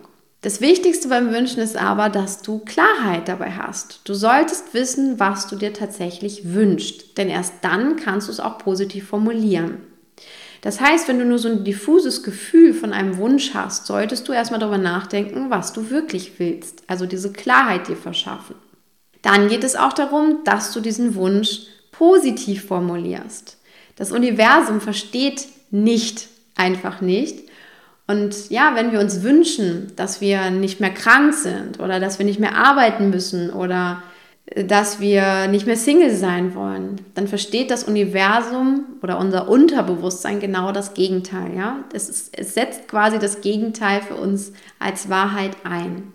Das 0.42 0.62
Wichtigste 0.62 1.08
beim 1.08 1.32
Wünschen 1.32 1.60
ist 1.60 1.76
aber, 1.76 2.10
dass 2.10 2.44
du 2.44 2.60
Klarheit 2.60 3.28
dabei 3.30 3.54
hast. 3.54 4.02
Du 4.04 4.14
solltest 4.14 4.76
wissen, 4.76 5.20
was 5.20 5.48
du 5.48 5.56
dir 5.56 5.74
tatsächlich 5.74 6.54
wünschst, 6.54 7.18
denn 7.18 7.30
erst 7.30 7.56
dann 7.64 7.96
kannst 7.96 8.28
du 8.28 8.32
es 8.32 8.40
auch 8.40 8.60
positiv 8.60 9.08
formulieren. 9.08 9.80
Das 10.62 10.80
heißt, 10.80 11.08
wenn 11.08 11.18
du 11.18 11.26
nur 11.26 11.40
so 11.40 11.50
ein 11.50 11.64
diffuses 11.64 12.22
Gefühl 12.22 12.76
von 12.76 12.94
einem 12.94 13.18
Wunsch 13.18 13.56
hast, 13.56 13.88
solltest 13.88 14.28
du 14.28 14.34
erstmal 14.34 14.60
darüber 14.60 14.78
nachdenken, 14.78 15.50
was 15.50 15.74
du 15.74 15.90
wirklich 15.90 16.34
willst. 16.38 16.84
Also 16.86 17.08
diese 17.08 17.34
Klarheit 17.34 17.88
dir 17.88 17.98
verschaffen. 17.98 18.54
Dann 19.24 19.48
geht 19.48 19.64
es 19.64 19.76
auch 19.76 19.94
darum, 19.94 20.44
dass 20.44 20.72
du 20.72 20.80
diesen 20.80 21.16
Wunsch 21.16 21.62
positiv 21.92 22.66
formulierst. 22.68 23.58
Das 23.96 24.12
Universum 24.12 24.80
versteht 24.80 25.48
nicht 25.72 26.28
einfach 26.56 27.02
nicht. 27.02 27.50
Und 28.06 28.50
ja, 28.50 28.74
wenn 28.76 28.92
wir 28.92 29.00
uns 29.00 29.24
wünschen, 29.24 29.94
dass 29.96 30.22
wir 30.22 30.52
nicht 30.52 30.80
mehr 30.80 30.94
krank 30.94 31.34
sind 31.34 31.80
oder 31.80 32.00
dass 32.00 32.20
wir 32.20 32.26
nicht 32.26 32.40
mehr 32.40 32.56
arbeiten 32.56 33.10
müssen 33.10 33.50
oder 33.50 34.04
dass 34.56 35.00
wir 35.00 35.48
nicht 35.48 35.66
mehr 35.66 35.78
Single 35.78 36.14
sein 36.14 36.54
wollen, 36.54 37.00
dann 37.16 37.28
versteht 37.28 37.72
das 37.72 37.86
Universum 37.86 38.84
oder 39.02 39.18
unser 39.18 39.48
Unterbewusstsein 39.48 40.42
genau 40.42 40.74
das 40.74 40.94
Gegenteil. 40.94 41.56
Ja? 41.56 41.78
Es, 41.94 42.10
ist, 42.10 42.38
es 42.38 42.54
setzt 42.54 42.90
quasi 42.90 43.20
das 43.20 43.40
Gegenteil 43.40 44.02
für 44.02 44.16
uns 44.16 44.52
als 44.80 45.10
Wahrheit 45.10 45.56
ein. 45.64 46.12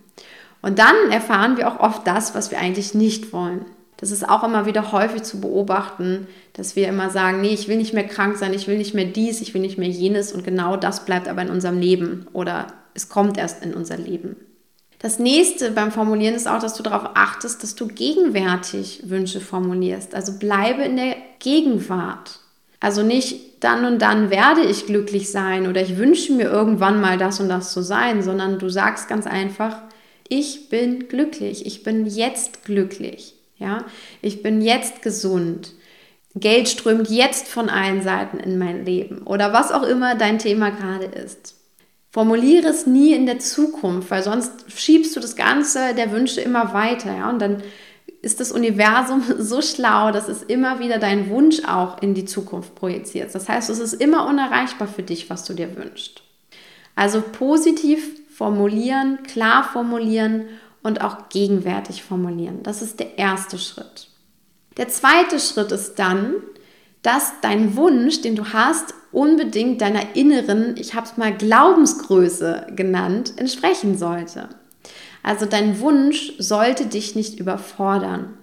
Und 0.68 0.78
dann 0.78 1.10
erfahren 1.10 1.56
wir 1.56 1.66
auch 1.66 1.80
oft 1.80 2.06
das, 2.06 2.34
was 2.34 2.50
wir 2.50 2.58
eigentlich 2.58 2.92
nicht 2.92 3.32
wollen. 3.32 3.64
Das 3.96 4.10
ist 4.10 4.28
auch 4.28 4.44
immer 4.44 4.66
wieder 4.66 4.92
häufig 4.92 5.22
zu 5.22 5.40
beobachten, 5.40 6.26
dass 6.52 6.76
wir 6.76 6.88
immer 6.88 7.08
sagen, 7.08 7.40
nee, 7.40 7.54
ich 7.54 7.68
will 7.68 7.78
nicht 7.78 7.94
mehr 7.94 8.06
krank 8.06 8.36
sein, 8.36 8.52
ich 8.52 8.68
will 8.68 8.76
nicht 8.76 8.92
mehr 8.92 9.06
dies, 9.06 9.40
ich 9.40 9.54
will 9.54 9.62
nicht 9.62 9.78
mehr 9.78 9.88
jenes 9.88 10.30
und 10.30 10.44
genau 10.44 10.76
das 10.76 11.06
bleibt 11.06 11.26
aber 11.26 11.40
in 11.40 11.48
unserem 11.48 11.78
Leben 11.78 12.26
oder 12.34 12.66
es 12.92 13.08
kommt 13.08 13.38
erst 13.38 13.64
in 13.64 13.72
unser 13.72 13.96
Leben. 13.96 14.36
Das 14.98 15.18
nächste 15.18 15.70
beim 15.70 15.90
Formulieren 15.90 16.34
ist 16.34 16.46
auch, 16.46 16.60
dass 16.60 16.74
du 16.74 16.82
darauf 16.82 17.12
achtest, 17.14 17.62
dass 17.62 17.74
du 17.74 17.86
gegenwärtig 17.86 19.04
Wünsche 19.06 19.40
formulierst. 19.40 20.14
Also 20.14 20.38
bleibe 20.38 20.82
in 20.82 20.96
der 20.96 21.16
Gegenwart. 21.38 22.40
Also 22.78 23.02
nicht 23.02 23.64
dann 23.64 23.86
und 23.86 24.02
dann 24.02 24.28
werde 24.28 24.60
ich 24.60 24.84
glücklich 24.84 25.32
sein 25.32 25.66
oder 25.66 25.80
ich 25.80 25.96
wünsche 25.96 26.34
mir 26.34 26.50
irgendwann 26.50 27.00
mal 27.00 27.16
das 27.16 27.40
und 27.40 27.48
das 27.48 27.72
zu 27.72 27.80
sein, 27.80 28.22
sondern 28.22 28.58
du 28.58 28.68
sagst 28.68 29.08
ganz 29.08 29.26
einfach, 29.26 29.87
ich 30.28 30.68
bin 30.68 31.08
glücklich, 31.08 31.66
ich 31.66 31.82
bin 31.82 32.06
jetzt 32.06 32.64
glücklich, 32.64 33.34
ja? 33.56 33.84
Ich 34.22 34.42
bin 34.42 34.60
jetzt 34.60 35.02
gesund. 35.02 35.72
Geld 36.34 36.68
strömt 36.68 37.08
jetzt 37.10 37.48
von 37.48 37.68
allen 37.68 38.02
Seiten 38.02 38.38
in 38.38 38.58
mein 38.58 38.84
Leben 38.84 39.22
oder 39.22 39.52
was 39.52 39.72
auch 39.72 39.82
immer 39.82 40.14
dein 40.14 40.38
Thema 40.38 40.70
gerade 40.70 41.06
ist. 41.06 41.56
Formuliere 42.10 42.68
es 42.68 42.86
nie 42.86 43.12
in 43.12 43.26
der 43.26 43.38
Zukunft, 43.38 44.10
weil 44.10 44.22
sonst 44.22 44.52
schiebst 44.74 45.14
du 45.16 45.20
das 45.20 45.36
Ganze 45.36 45.94
der 45.94 46.10
Wünsche 46.12 46.40
immer 46.40 46.72
weiter. 46.72 47.14
Ja? 47.14 47.30
Und 47.30 47.38
dann 47.40 47.62
ist 48.22 48.40
das 48.40 48.52
Universum 48.52 49.22
so 49.38 49.62
schlau, 49.62 50.10
dass 50.10 50.28
es 50.28 50.42
immer 50.42 50.80
wieder 50.80 50.98
deinen 50.98 51.30
Wunsch 51.30 51.64
auch 51.64 52.00
in 52.02 52.14
die 52.14 52.24
Zukunft 52.24 52.74
projiziert. 52.74 53.34
Das 53.34 53.48
heißt, 53.48 53.70
es 53.70 53.78
ist 53.78 53.94
immer 53.94 54.26
unerreichbar 54.26 54.88
für 54.88 55.02
dich, 55.02 55.30
was 55.30 55.44
du 55.44 55.54
dir 55.54 55.76
wünschst. 55.76 56.22
Also 56.94 57.20
positiv 57.20 58.17
formulieren, 58.38 59.24
klar 59.24 59.64
formulieren 59.64 60.44
und 60.84 61.00
auch 61.02 61.28
gegenwärtig 61.28 62.04
formulieren. 62.04 62.62
Das 62.62 62.82
ist 62.82 63.00
der 63.00 63.18
erste 63.18 63.58
Schritt. 63.58 64.06
Der 64.76 64.86
zweite 64.86 65.40
Schritt 65.40 65.72
ist 65.72 65.98
dann, 65.98 66.34
dass 67.02 67.32
dein 67.42 67.74
Wunsch, 67.74 68.20
den 68.20 68.36
du 68.36 68.52
hast, 68.52 68.94
unbedingt 69.10 69.80
deiner 69.80 70.14
inneren, 70.14 70.76
ich 70.76 70.94
habe 70.94 71.04
es 71.06 71.16
mal 71.16 71.36
Glaubensgröße 71.36 72.68
genannt, 72.76 73.32
entsprechen 73.38 73.98
sollte. 73.98 74.48
Also 75.24 75.44
dein 75.44 75.80
Wunsch 75.80 76.34
sollte 76.38 76.86
dich 76.86 77.16
nicht 77.16 77.40
überfordern. 77.40 78.34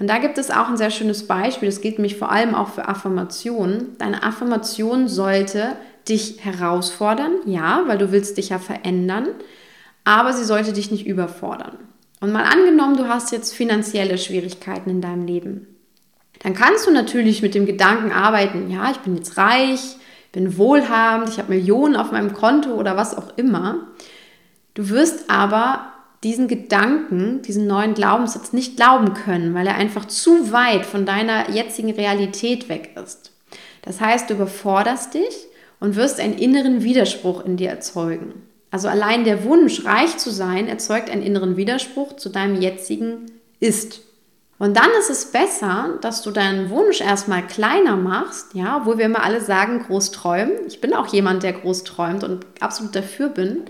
Und 0.00 0.08
da 0.08 0.18
gibt 0.18 0.38
es 0.38 0.50
auch 0.50 0.68
ein 0.68 0.76
sehr 0.76 0.90
schönes 0.90 1.28
Beispiel, 1.28 1.68
das 1.68 1.80
gilt 1.80 1.98
nämlich 1.98 2.16
vor 2.16 2.32
allem 2.32 2.56
auch 2.56 2.70
für 2.70 2.88
Affirmationen. 2.88 3.96
Deine 3.98 4.24
Affirmation 4.24 5.06
sollte 5.06 5.76
dich 6.08 6.44
herausfordern, 6.44 7.32
ja, 7.46 7.84
weil 7.86 7.98
du 7.98 8.12
willst 8.12 8.38
dich 8.38 8.50
ja 8.50 8.58
verändern, 8.58 9.28
aber 10.04 10.32
sie 10.32 10.44
sollte 10.44 10.72
dich 10.72 10.90
nicht 10.90 11.06
überfordern. 11.06 11.78
Und 12.20 12.32
mal 12.32 12.44
angenommen, 12.44 12.96
du 12.96 13.08
hast 13.08 13.32
jetzt 13.32 13.54
finanzielle 13.54 14.18
Schwierigkeiten 14.18 14.90
in 14.90 15.00
deinem 15.00 15.26
Leben 15.26 15.66
dann 16.40 16.54
kannst 16.54 16.86
du 16.86 16.92
natürlich 16.92 17.42
mit 17.42 17.54
dem 17.54 17.66
Gedanken 17.66 18.12
arbeiten, 18.12 18.70
ja, 18.70 18.90
ich 18.90 18.98
bin 18.98 19.16
jetzt 19.16 19.36
reich, 19.36 19.96
bin 20.32 20.56
wohlhabend, 20.56 21.30
ich 21.30 21.38
habe 21.38 21.54
Millionen 21.54 21.96
auf 21.96 22.12
meinem 22.12 22.32
Konto 22.32 22.74
oder 22.74 22.96
was 22.96 23.16
auch 23.16 23.36
immer. 23.36 23.88
Du 24.74 24.88
wirst 24.90 25.30
aber 25.30 25.92
diesen 26.22 26.48
Gedanken, 26.48 27.42
diesen 27.42 27.66
neuen 27.66 27.94
Glaubenssatz 27.94 28.52
nicht 28.52 28.76
glauben 28.76 29.14
können, 29.14 29.54
weil 29.54 29.66
er 29.66 29.76
einfach 29.76 30.04
zu 30.04 30.52
weit 30.52 30.84
von 30.84 31.06
deiner 31.06 31.50
jetzigen 31.50 31.90
Realität 31.90 32.68
weg 32.68 32.96
ist. 33.02 33.32
Das 33.82 34.00
heißt, 34.00 34.28
du 34.28 34.34
überforderst 34.34 35.14
dich 35.14 35.47
und 35.80 35.96
wirst 35.96 36.20
einen 36.20 36.38
inneren 36.38 36.82
Widerspruch 36.82 37.44
in 37.44 37.56
dir 37.56 37.70
erzeugen. 37.70 38.34
Also 38.70 38.88
allein 38.88 39.24
der 39.24 39.44
Wunsch, 39.44 39.84
reich 39.84 40.18
zu 40.18 40.30
sein, 40.30 40.68
erzeugt 40.68 41.10
einen 41.10 41.22
inneren 41.22 41.56
Widerspruch 41.56 42.16
zu 42.16 42.28
deinem 42.28 42.60
jetzigen 42.60 43.26
Ist. 43.60 44.00
Und 44.58 44.76
dann 44.76 44.90
ist 44.98 45.08
es 45.08 45.26
besser, 45.26 45.98
dass 46.00 46.22
du 46.22 46.32
deinen 46.32 46.68
Wunsch 46.68 47.00
erstmal 47.00 47.46
kleiner 47.46 47.96
machst, 47.96 48.54
ja, 48.54 48.84
wo 48.84 48.98
wir 48.98 49.06
immer 49.06 49.22
alle 49.22 49.40
sagen, 49.40 49.84
groß 49.84 50.10
träumen. 50.10 50.66
Ich 50.66 50.80
bin 50.80 50.94
auch 50.94 51.06
jemand, 51.06 51.44
der 51.44 51.52
groß 51.52 51.84
träumt 51.84 52.24
und 52.24 52.44
absolut 52.60 52.94
dafür 52.96 53.28
bin. 53.28 53.66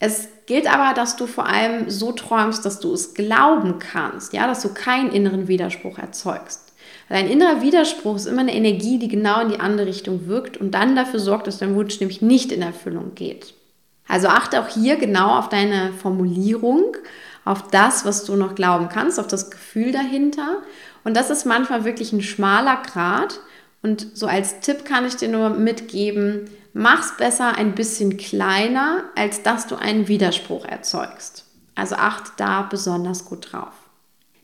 Es 0.00 0.28
gilt 0.46 0.72
aber, 0.72 0.94
dass 0.94 1.16
du 1.16 1.26
vor 1.26 1.46
allem 1.46 1.90
so 1.90 2.12
träumst, 2.12 2.64
dass 2.64 2.80
du 2.80 2.92
es 2.92 3.14
glauben 3.14 3.78
kannst, 3.78 4.32
ja, 4.32 4.46
dass 4.46 4.62
du 4.62 4.72
keinen 4.72 5.12
inneren 5.12 5.46
Widerspruch 5.46 5.98
erzeugst. 5.98 6.63
Weil 7.08 7.18
ein 7.18 7.30
innerer 7.30 7.62
Widerspruch 7.62 8.16
ist 8.16 8.26
immer 8.26 8.40
eine 8.40 8.54
Energie, 8.54 8.98
die 8.98 9.08
genau 9.08 9.40
in 9.40 9.50
die 9.50 9.60
andere 9.60 9.86
Richtung 9.86 10.26
wirkt 10.26 10.56
und 10.56 10.72
dann 10.72 10.96
dafür 10.96 11.20
sorgt, 11.20 11.46
dass 11.46 11.58
dein 11.58 11.74
Wunsch 11.74 12.00
nämlich 12.00 12.22
nicht 12.22 12.50
in 12.50 12.62
Erfüllung 12.62 13.14
geht. 13.14 13.54
Also 14.08 14.28
achte 14.28 14.60
auch 14.60 14.68
hier 14.68 14.96
genau 14.96 15.38
auf 15.38 15.48
deine 15.48 15.92
Formulierung 15.92 16.96
auf 17.44 17.68
das, 17.68 18.04
was 18.04 18.24
du 18.24 18.36
noch 18.36 18.54
glauben 18.54 18.88
kannst, 18.88 19.20
auf 19.20 19.26
das 19.26 19.50
Gefühl 19.50 19.92
dahinter. 19.92 20.62
Und 21.04 21.14
das 21.16 21.30
ist 21.30 21.44
manchmal 21.44 21.84
wirklich 21.84 22.12
ein 22.12 22.22
schmaler 22.22 22.82
Grat. 22.82 23.40
Und 23.82 24.16
so 24.16 24.26
als 24.26 24.60
Tipp 24.60 24.84
kann 24.84 25.06
ich 25.06 25.16
dir 25.16 25.28
nur 25.28 25.50
mitgeben, 25.50 26.48
mach's 26.72 27.16
besser 27.18 27.54
ein 27.56 27.74
bisschen 27.74 28.16
kleiner, 28.16 29.04
als 29.14 29.42
dass 29.42 29.66
du 29.66 29.76
einen 29.76 30.08
Widerspruch 30.08 30.64
erzeugst. 30.64 31.44
Also 31.74 31.96
achte 31.96 32.30
da 32.38 32.62
besonders 32.62 33.26
gut 33.26 33.52
drauf. 33.52 33.74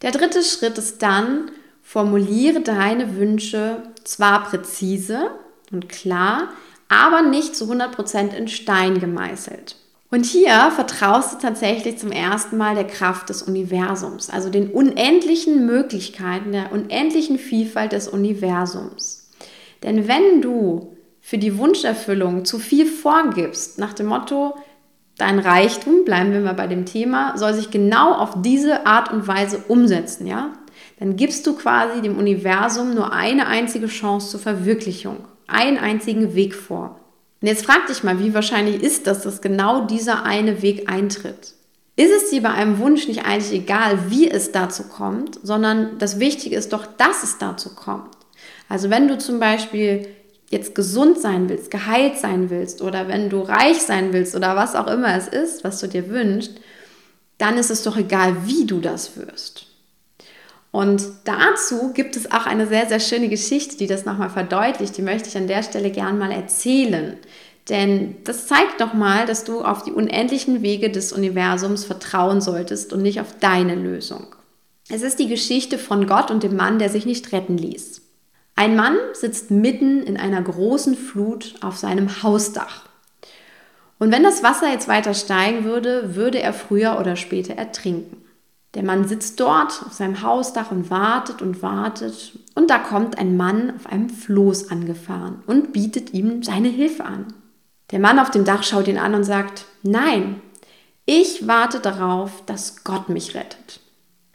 Der 0.02 0.10
dritte 0.10 0.42
Schritt 0.42 0.76
ist 0.76 1.02
dann, 1.02 1.50
formuliere 1.90 2.60
deine 2.60 3.16
Wünsche 3.16 3.82
zwar 4.04 4.44
präzise 4.44 5.32
und 5.72 5.88
klar, 5.88 6.50
aber 6.88 7.22
nicht 7.22 7.56
zu 7.56 7.64
100% 7.64 8.32
in 8.32 8.46
Stein 8.46 9.00
gemeißelt. 9.00 9.74
Und 10.08 10.24
hier 10.24 10.70
vertraust 10.70 11.32
du 11.34 11.38
tatsächlich 11.38 11.98
zum 11.98 12.12
ersten 12.12 12.56
Mal 12.56 12.76
der 12.76 12.86
Kraft 12.86 13.28
des 13.28 13.42
Universums, 13.42 14.30
also 14.30 14.50
den 14.50 14.70
unendlichen 14.70 15.66
Möglichkeiten, 15.66 16.52
der 16.52 16.70
unendlichen 16.70 17.40
Vielfalt 17.40 17.90
des 17.90 18.06
Universums. 18.06 19.28
Denn 19.82 20.06
wenn 20.06 20.42
du 20.42 20.96
für 21.20 21.38
die 21.38 21.58
Wunscherfüllung 21.58 22.44
zu 22.44 22.60
viel 22.60 22.86
vorgibst, 22.86 23.80
nach 23.80 23.94
dem 23.94 24.06
Motto, 24.06 24.54
dein 25.18 25.40
Reichtum, 25.40 26.04
bleiben 26.04 26.32
wir 26.32 26.40
mal 26.40 26.54
bei 26.54 26.68
dem 26.68 26.86
Thema, 26.86 27.36
soll 27.36 27.52
sich 27.52 27.72
genau 27.72 28.12
auf 28.14 28.42
diese 28.42 28.86
Art 28.86 29.12
und 29.12 29.26
Weise 29.26 29.64
umsetzen, 29.66 30.28
ja? 30.28 30.52
Dann 31.00 31.16
gibst 31.16 31.46
du 31.46 31.54
quasi 31.54 32.02
dem 32.02 32.18
Universum 32.18 32.94
nur 32.94 33.12
eine 33.12 33.46
einzige 33.46 33.86
Chance 33.86 34.30
zur 34.30 34.40
Verwirklichung, 34.40 35.16
einen 35.46 35.78
einzigen 35.78 36.34
Weg 36.34 36.54
vor. 36.54 37.00
Und 37.40 37.48
jetzt 37.48 37.64
frag 37.64 37.86
dich 37.86 38.04
mal, 38.04 38.18
wie 38.20 38.34
wahrscheinlich 38.34 38.82
ist 38.82 39.06
das, 39.06 39.22
dass 39.22 39.40
genau 39.40 39.86
dieser 39.86 40.24
eine 40.24 40.60
Weg 40.60 40.90
eintritt? 40.90 41.54
Ist 41.96 42.12
es 42.12 42.30
dir 42.30 42.42
bei 42.42 42.50
einem 42.50 42.78
Wunsch 42.78 43.08
nicht 43.08 43.24
eigentlich 43.24 43.62
egal, 43.62 44.10
wie 44.10 44.30
es 44.30 44.52
dazu 44.52 44.84
kommt, 44.84 45.40
sondern 45.42 45.98
das 45.98 46.20
Wichtige 46.20 46.56
ist 46.56 46.74
doch, 46.74 46.84
dass 46.84 47.22
es 47.22 47.38
dazu 47.38 47.74
kommt. 47.74 48.14
Also 48.68 48.90
wenn 48.90 49.08
du 49.08 49.16
zum 49.16 49.40
Beispiel 49.40 50.06
jetzt 50.50 50.74
gesund 50.74 51.18
sein 51.18 51.48
willst, 51.48 51.70
geheilt 51.70 52.18
sein 52.18 52.50
willst 52.50 52.82
oder 52.82 53.08
wenn 53.08 53.30
du 53.30 53.40
reich 53.40 53.78
sein 53.78 54.12
willst 54.12 54.36
oder 54.36 54.54
was 54.54 54.74
auch 54.74 54.86
immer 54.86 55.16
es 55.16 55.28
ist, 55.28 55.64
was 55.64 55.80
du 55.80 55.88
dir 55.88 56.10
wünschst, 56.10 56.60
dann 57.38 57.56
ist 57.56 57.70
es 57.70 57.82
doch 57.84 57.96
egal, 57.96 58.46
wie 58.46 58.66
du 58.66 58.80
das 58.80 59.16
wirst. 59.16 59.69
Und 60.72 61.02
dazu 61.24 61.92
gibt 61.92 62.16
es 62.16 62.30
auch 62.30 62.46
eine 62.46 62.66
sehr, 62.66 62.86
sehr 62.86 63.00
schöne 63.00 63.28
Geschichte, 63.28 63.76
die 63.76 63.88
das 63.88 64.04
nochmal 64.04 64.30
verdeutlicht. 64.30 64.96
Die 64.96 65.02
möchte 65.02 65.28
ich 65.28 65.36
an 65.36 65.48
der 65.48 65.62
Stelle 65.62 65.90
gern 65.90 66.18
mal 66.18 66.30
erzählen. 66.30 67.16
Denn 67.68 68.16
das 68.24 68.46
zeigt 68.46 68.80
doch 68.80 68.94
mal, 68.94 69.26
dass 69.26 69.44
du 69.44 69.62
auf 69.62 69.82
die 69.82 69.92
unendlichen 69.92 70.62
Wege 70.62 70.90
des 70.90 71.12
Universums 71.12 71.84
vertrauen 71.84 72.40
solltest 72.40 72.92
und 72.92 73.02
nicht 73.02 73.20
auf 73.20 73.34
deine 73.40 73.74
Lösung. 73.74 74.26
Es 74.88 75.02
ist 75.02 75.18
die 75.18 75.28
Geschichte 75.28 75.78
von 75.78 76.06
Gott 76.06 76.30
und 76.30 76.42
dem 76.42 76.56
Mann, 76.56 76.78
der 76.78 76.88
sich 76.88 77.06
nicht 77.06 77.32
retten 77.32 77.56
ließ. 77.56 78.02
Ein 78.56 78.76
Mann 78.76 78.96
sitzt 79.12 79.50
mitten 79.50 80.02
in 80.02 80.16
einer 80.16 80.42
großen 80.42 80.96
Flut 80.96 81.54
auf 81.62 81.76
seinem 81.76 82.22
Hausdach. 82.22 82.84
Und 83.98 84.10
wenn 84.10 84.22
das 84.22 84.42
Wasser 84.42 84.70
jetzt 84.72 84.88
weiter 84.88 85.14
steigen 85.14 85.64
würde, 85.64 86.16
würde 86.16 86.40
er 86.40 86.52
früher 86.52 86.98
oder 86.98 87.16
später 87.16 87.54
ertrinken. 87.54 88.19
Der 88.74 88.84
Mann 88.84 89.08
sitzt 89.08 89.40
dort 89.40 89.82
auf 89.84 89.92
seinem 89.92 90.22
Hausdach 90.22 90.70
und 90.70 90.90
wartet 90.90 91.42
und 91.42 91.60
wartet 91.60 92.38
und 92.54 92.70
da 92.70 92.78
kommt 92.78 93.18
ein 93.18 93.36
Mann 93.36 93.74
auf 93.74 93.86
einem 93.86 94.08
Floß 94.08 94.70
angefahren 94.70 95.42
und 95.46 95.72
bietet 95.72 96.14
ihm 96.14 96.42
seine 96.42 96.68
Hilfe 96.68 97.04
an. 97.04 97.34
Der 97.90 97.98
Mann 97.98 98.20
auf 98.20 98.30
dem 98.30 98.44
Dach 98.44 98.62
schaut 98.62 98.86
ihn 98.86 98.98
an 98.98 99.14
und 99.14 99.24
sagt, 99.24 99.64
nein, 99.82 100.40
ich 101.04 101.48
warte 101.48 101.80
darauf, 101.80 102.44
dass 102.46 102.84
Gott 102.84 103.08
mich 103.08 103.34
rettet. 103.34 103.80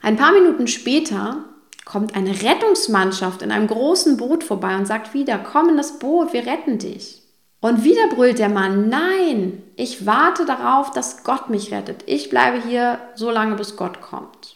Ein 0.01 0.17
paar 0.17 0.33
Minuten 0.33 0.67
später 0.67 1.45
kommt 1.85 2.15
eine 2.15 2.41
Rettungsmannschaft 2.41 3.41
in 3.41 3.51
einem 3.51 3.67
großen 3.67 4.17
Boot 4.17 4.43
vorbei 4.43 4.75
und 4.75 4.85
sagt 4.85 5.13
wieder, 5.13 5.37
komm 5.37 5.69
in 5.69 5.77
das 5.77 5.99
Boot, 5.99 6.33
wir 6.33 6.45
retten 6.45 6.77
dich. 6.77 7.21
Und 7.65 7.83
wieder 7.83 8.09
brüllt 8.09 8.37
der 8.37 8.49
Mann, 8.49 8.89
nein, 8.89 9.63
ich 9.75 10.05
warte 10.05 10.45
darauf, 10.45 10.91
dass 10.91 11.23
Gott 11.23 11.49
mich 11.49 11.71
rettet. 11.71 12.03
Ich 12.05 12.29
bleibe 12.29 12.61
hier 12.61 12.99
so 13.15 13.31
lange, 13.31 13.55
bis 13.55 13.75
Gott 13.75 14.01
kommt. 14.01 14.55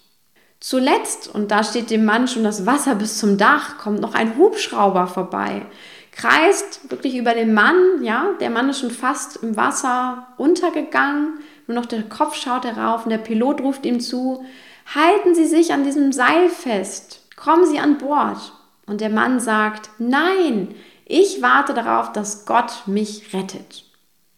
Zuletzt, 0.60 1.28
und 1.28 1.50
da 1.50 1.64
steht 1.64 1.90
dem 1.90 2.06
Mann 2.06 2.28
schon 2.28 2.44
das 2.44 2.68
Wasser 2.68 2.94
bis 2.94 3.18
zum 3.18 3.40
Dach, 3.40 3.80
kommt 3.80 4.00
noch 4.00 4.14
ein 4.14 4.38
Hubschrauber 4.38 5.08
vorbei, 5.08 5.66
kreist 6.12 6.92
wirklich 6.92 7.16
über 7.18 7.34
den 7.34 7.52
Mann, 7.52 8.04
ja, 8.04 8.28
der 8.40 8.52
Mann 8.52 8.70
ist 8.70 8.82
schon 8.82 8.92
fast 8.92 9.38
im 9.38 9.58
Wasser 9.58 10.28
untergegangen, 10.38 11.40
nur 11.66 11.80
noch 11.80 11.88
der 11.88 12.04
Kopf 12.04 12.36
schaut 12.36 12.64
herauf 12.64 13.06
und 13.06 13.10
der 13.10 13.18
Pilot 13.18 13.62
ruft 13.62 13.88
ihm 13.88 14.02
zu, 14.02 14.46
halten 14.94 15.34
Sie 15.34 15.48
sich 15.48 15.74
an 15.74 15.84
diesem 15.84 16.12
Seil 16.12 16.48
fest, 16.48 17.26
kommen 17.36 17.66
Sie 17.66 17.80
an 17.80 17.98
Bord. 17.98 18.54
Und 18.86 19.02
der 19.02 19.10
Mann 19.10 19.40
sagt, 19.40 19.90
nein, 20.00 20.76
ich 21.10 21.42
warte 21.42 21.74
darauf, 21.74 22.14
dass 22.14 22.46
Gott 22.46 22.84
mich 22.86 23.34
rettet. 23.34 23.84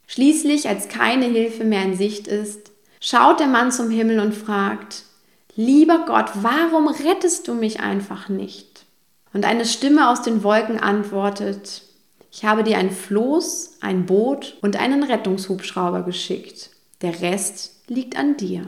Schließlich, 0.07 0.67
als 0.67 0.87
keine 0.87 1.25
Hilfe 1.25 1.65
mehr 1.65 1.83
in 1.83 1.95
Sicht 1.95 2.27
ist, 2.27 2.71
schaut 2.99 3.39
der 3.39 3.47
Mann 3.47 3.71
zum 3.71 3.89
Himmel 3.89 4.19
und 4.19 4.33
fragt, 4.33 5.03
Lieber 5.55 6.05
Gott, 6.07 6.31
warum 6.35 6.87
rettest 6.87 7.47
du 7.49 7.53
mich 7.53 7.81
einfach 7.81 8.29
nicht? 8.29 8.85
Und 9.33 9.45
eine 9.45 9.65
Stimme 9.65 10.09
aus 10.09 10.21
den 10.21 10.43
Wolken 10.43 10.79
antwortet, 10.79 11.83
ich 12.31 12.45
habe 12.45 12.63
dir 12.63 12.77
ein 12.77 12.91
Floß, 12.91 13.79
ein 13.81 14.05
Boot 14.05 14.57
und 14.61 14.79
einen 14.79 15.03
Rettungshubschrauber 15.03 16.03
geschickt. 16.03 16.69
Der 17.01 17.21
Rest 17.21 17.83
liegt 17.87 18.17
an 18.17 18.37
dir. 18.37 18.65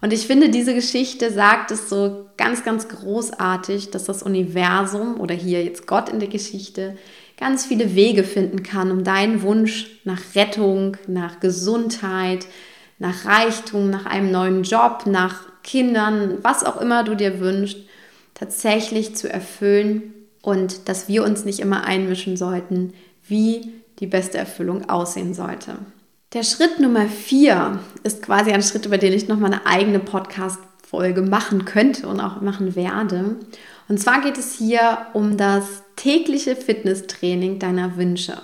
Und 0.00 0.12
ich 0.12 0.26
finde, 0.26 0.48
diese 0.48 0.74
Geschichte 0.74 1.30
sagt 1.30 1.70
es 1.70 1.90
so 1.90 2.26
ganz, 2.36 2.64
ganz 2.64 2.88
großartig, 2.88 3.90
dass 3.90 4.04
das 4.04 4.22
Universum 4.22 5.20
oder 5.20 5.34
hier 5.34 5.62
jetzt 5.62 5.86
Gott 5.86 6.08
in 6.08 6.20
der 6.20 6.28
Geschichte 6.28 6.96
ganz 7.36 7.66
viele 7.66 7.94
Wege 7.94 8.24
finden 8.24 8.62
kann, 8.62 8.90
um 8.90 9.04
deinen 9.04 9.42
Wunsch 9.42 10.00
nach 10.04 10.20
Rettung, 10.34 10.96
nach 11.06 11.40
Gesundheit, 11.40 12.46
nach 12.98 13.24
Reichtum, 13.24 13.90
nach 13.90 14.06
einem 14.06 14.30
neuen 14.30 14.62
Job, 14.62 15.04
nach 15.06 15.44
Kindern, 15.62 16.38
was 16.42 16.64
auch 16.64 16.80
immer 16.80 17.04
du 17.04 17.14
dir 17.14 17.40
wünschst, 17.40 17.78
tatsächlich 18.34 19.16
zu 19.16 19.30
erfüllen 19.30 20.14
und 20.42 20.88
dass 20.88 21.08
wir 21.08 21.24
uns 21.24 21.44
nicht 21.44 21.60
immer 21.60 21.84
einmischen 21.84 22.36
sollten, 22.36 22.94
wie 23.26 23.72
die 23.98 24.06
beste 24.06 24.38
Erfüllung 24.38 24.88
aussehen 24.88 25.34
sollte. 25.34 25.76
Der 26.32 26.44
Schritt 26.44 26.78
Nummer 26.78 27.06
vier 27.06 27.80
ist 28.04 28.22
quasi 28.22 28.52
ein 28.52 28.62
Schritt, 28.62 28.86
über 28.86 28.98
den 28.98 29.12
ich 29.12 29.26
nochmal 29.26 29.52
eine 29.52 29.66
eigene 29.66 29.98
Podcast-Folge 29.98 31.22
machen 31.22 31.64
könnte 31.64 32.06
und 32.06 32.20
auch 32.20 32.40
machen 32.40 32.76
werde. 32.76 33.34
Und 33.88 33.98
zwar 33.98 34.20
geht 34.20 34.38
es 34.38 34.54
hier 34.54 35.06
um 35.12 35.36
das 35.36 35.82
tägliche 35.96 36.54
Fitnesstraining 36.54 37.58
deiner 37.58 37.96
Wünsche. 37.96 38.40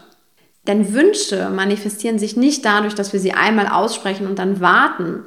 Denn 0.67 0.95
Wünsche 0.95 1.49
manifestieren 1.51 2.19
sich 2.19 2.37
nicht 2.37 2.65
dadurch, 2.65 2.97
dass 2.97 3.13
wir 3.13 3.21
sie 3.21 3.35
einmal 3.35 3.69
aussprechen 3.69 4.27
und 4.27 4.41
dann 4.41 4.61
warten, 4.61 5.23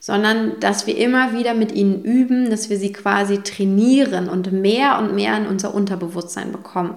sondern 0.00 0.58
dass 0.58 0.88
wir 0.88 0.98
immer 0.98 1.38
wieder 1.38 1.54
mit 1.54 1.70
ihnen 1.70 2.02
üben, 2.02 2.50
dass 2.50 2.68
wir 2.68 2.78
sie 2.78 2.92
quasi 2.92 3.38
trainieren 3.44 4.28
und 4.28 4.50
mehr 4.50 4.98
und 4.98 5.14
mehr 5.14 5.36
in 5.36 5.46
unser 5.46 5.72
Unterbewusstsein 5.72 6.50
bekommen. 6.50 6.96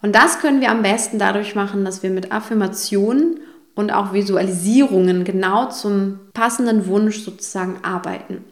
Und 0.00 0.14
das 0.14 0.38
können 0.38 0.62
wir 0.62 0.70
am 0.70 0.80
besten 0.80 1.18
dadurch 1.18 1.54
machen, 1.54 1.84
dass 1.84 2.02
wir 2.02 2.08
mit 2.08 2.32
Affirmationen 2.32 3.40
und 3.78 3.92
auch 3.92 4.12
Visualisierungen 4.12 5.22
genau 5.22 5.68
zum 5.68 6.18
passenden 6.34 6.88
Wunsch 6.88 7.20
sozusagen 7.20 7.78
arbeiten. 7.84 8.44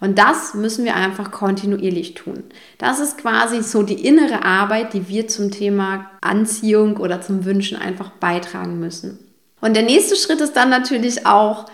Und 0.00 0.18
das 0.18 0.52
müssen 0.52 0.84
wir 0.84 0.94
einfach 0.94 1.30
kontinuierlich 1.30 2.12
tun. 2.12 2.44
Das 2.76 3.00
ist 3.00 3.16
quasi 3.16 3.62
so 3.62 3.82
die 3.82 4.06
innere 4.06 4.44
Arbeit, 4.44 4.92
die 4.92 5.08
wir 5.08 5.28
zum 5.28 5.50
Thema 5.50 6.10
Anziehung 6.20 6.98
oder 6.98 7.22
zum 7.22 7.46
Wünschen 7.46 7.78
einfach 7.78 8.10
beitragen 8.10 8.78
müssen. 8.78 9.18
Und 9.62 9.74
der 9.74 9.82
nächste 9.82 10.14
Schritt 10.14 10.42
ist 10.42 10.56
dann 10.56 10.68
natürlich 10.68 11.24
auch, 11.24 11.64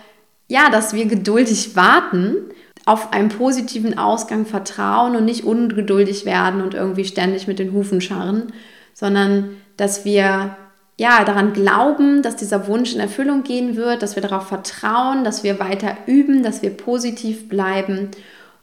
ja, 0.47 0.69
dass 0.69 0.93
wir 0.93 1.05
geduldig 1.05 1.75
warten, 1.75 2.37
auf 2.85 3.11
einen 3.11 3.27
positiven 3.27 3.97
Ausgang 3.97 4.45
vertrauen 4.45 5.17
und 5.17 5.25
nicht 5.25 5.43
ungeduldig 5.43 6.23
werden 6.23 6.61
und 6.61 6.73
irgendwie 6.73 7.03
ständig 7.03 7.47
mit 7.47 7.59
den 7.59 7.73
Hufen 7.73 7.99
scharren, 7.99 8.53
sondern 8.93 9.57
dass 9.75 10.05
wir 10.05 10.55
ja, 10.97 11.23
daran 11.23 11.53
glauben, 11.53 12.21
dass 12.21 12.35
dieser 12.35 12.67
Wunsch 12.67 12.93
in 12.93 12.99
Erfüllung 12.99 13.43
gehen 13.43 13.75
wird, 13.75 14.03
dass 14.03 14.15
wir 14.15 14.21
darauf 14.21 14.47
vertrauen, 14.47 15.23
dass 15.23 15.43
wir 15.43 15.59
weiter 15.59 15.97
üben, 16.05 16.43
dass 16.43 16.61
wir 16.61 16.69
positiv 16.69 17.49
bleiben 17.49 18.11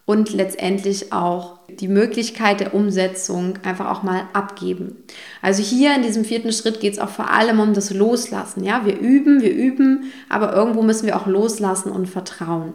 und 0.06 0.32
letztendlich 0.32 1.12
auch 1.12 1.58
die 1.68 1.88
Möglichkeit 1.88 2.60
der 2.60 2.74
Umsetzung 2.74 3.54
einfach 3.64 3.88
auch 3.90 4.02
mal 4.02 4.22
abgeben. 4.32 4.96
Also 5.42 5.62
hier 5.62 5.94
in 5.94 6.02
diesem 6.02 6.24
vierten 6.24 6.52
Schritt 6.52 6.80
geht 6.80 6.94
es 6.94 6.98
auch 6.98 7.08
vor 7.08 7.30
allem 7.30 7.60
um 7.60 7.74
das 7.74 7.92
Loslassen. 7.92 8.64
Ja, 8.64 8.84
wir 8.84 8.98
üben, 8.98 9.40
wir 9.40 9.52
üben, 9.52 10.12
aber 10.28 10.52
irgendwo 10.52 10.82
müssen 10.82 11.06
wir 11.06 11.16
auch 11.16 11.26
loslassen 11.26 11.90
und 11.90 12.06
vertrauen. 12.06 12.74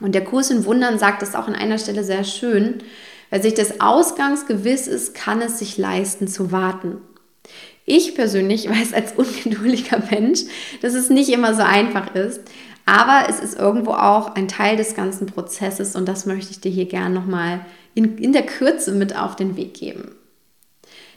Und 0.00 0.14
der 0.14 0.24
Kurs 0.24 0.50
in 0.50 0.64
Wundern 0.64 0.98
sagt 0.98 1.22
es 1.22 1.34
auch 1.34 1.46
an 1.46 1.54
einer 1.54 1.78
Stelle 1.78 2.04
sehr 2.04 2.24
schön. 2.24 2.78
Wer 3.30 3.42
sich 3.42 3.54
des 3.54 3.80
Ausgangs 3.80 4.46
gewiss 4.46 4.86
ist, 4.86 5.14
kann 5.14 5.40
es 5.40 5.58
sich 5.58 5.78
leisten 5.78 6.26
zu 6.26 6.52
warten. 6.52 6.98
Ich 7.84 8.14
persönlich 8.14 8.68
weiß 8.68 8.92
als 8.94 9.12
ungeduldiger 9.12 10.02
Mensch, 10.10 10.40
dass 10.80 10.94
es 10.94 11.10
nicht 11.10 11.30
immer 11.30 11.54
so 11.54 11.62
einfach 11.62 12.14
ist, 12.14 12.40
aber 12.84 13.28
es 13.28 13.40
ist 13.40 13.58
irgendwo 13.58 13.92
auch 13.92 14.34
ein 14.34 14.48
Teil 14.48 14.76
des 14.76 14.94
ganzen 14.94 15.26
Prozesses 15.26 15.94
und 15.94 16.06
das 16.06 16.26
möchte 16.26 16.50
ich 16.50 16.60
dir 16.60 16.70
hier 16.70 16.86
gerne 16.86 17.14
nochmal 17.14 17.64
in, 17.94 18.18
in 18.18 18.32
der 18.32 18.46
Kürze 18.46 18.92
mit 18.92 19.16
auf 19.16 19.36
den 19.36 19.56
Weg 19.56 19.74
geben. 19.74 20.16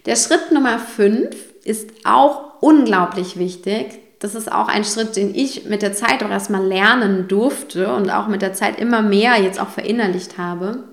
Der 0.06 0.16
Schritt 0.16 0.52
Nummer 0.52 0.78
5 0.78 1.36
ist 1.64 1.90
auch 2.04 2.62
unglaublich 2.62 3.38
wichtig. 3.38 4.00
Das 4.20 4.36
ist 4.36 4.52
auch 4.52 4.68
ein 4.68 4.86
Schritt, 4.86 5.16
den 5.16 5.34
ich 5.34 5.66
mit 5.66 5.82
der 5.82 5.94
Zeit 5.94 6.24
auch 6.24 6.30
erstmal 6.30 6.66
lernen 6.66 7.28
durfte 7.28 7.94
und 7.94 8.10
auch 8.12 8.28
mit 8.28 8.42
der 8.42 8.54
Zeit 8.54 8.80
immer 8.80 9.02
mehr 9.02 9.42
jetzt 9.42 9.60
auch 9.60 9.70
verinnerlicht 9.70 10.38
habe. 10.38 10.84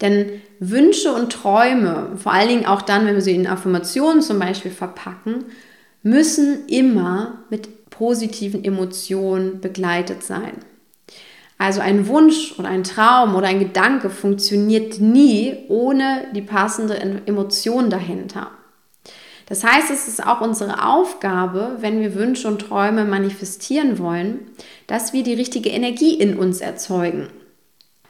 Denn 0.00 0.42
Wünsche 0.58 1.12
und 1.12 1.32
Träume, 1.32 2.10
vor 2.16 2.32
allen 2.32 2.48
Dingen 2.48 2.66
auch 2.66 2.82
dann, 2.82 3.06
wenn 3.06 3.14
wir 3.14 3.22
sie 3.22 3.34
in 3.34 3.46
Affirmationen 3.46 4.22
zum 4.22 4.38
Beispiel 4.38 4.70
verpacken, 4.70 5.46
müssen 6.02 6.66
immer 6.66 7.44
mit 7.50 7.90
positiven 7.90 8.64
Emotionen 8.64 9.60
begleitet 9.60 10.22
sein. 10.22 10.54
Also 11.58 11.80
ein 11.80 12.08
Wunsch 12.08 12.58
oder 12.58 12.68
ein 12.68 12.82
Traum 12.82 13.36
oder 13.36 13.46
ein 13.46 13.60
Gedanke 13.60 14.10
funktioniert 14.10 15.00
nie 15.00 15.56
ohne 15.68 16.26
die 16.34 16.42
passende 16.42 16.96
Emotion 17.26 17.90
dahinter. 17.90 18.50
Das 19.46 19.62
heißt, 19.62 19.90
es 19.90 20.08
ist 20.08 20.26
auch 20.26 20.40
unsere 20.40 20.84
Aufgabe, 20.84 21.76
wenn 21.80 22.00
wir 22.00 22.14
Wünsche 22.14 22.48
und 22.48 22.60
Träume 22.60 23.04
manifestieren 23.04 23.98
wollen, 23.98 24.50
dass 24.86 25.12
wir 25.12 25.22
die 25.22 25.34
richtige 25.34 25.68
Energie 25.68 26.14
in 26.14 26.36
uns 26.36 26.60
erzeugen. 26.60 27.28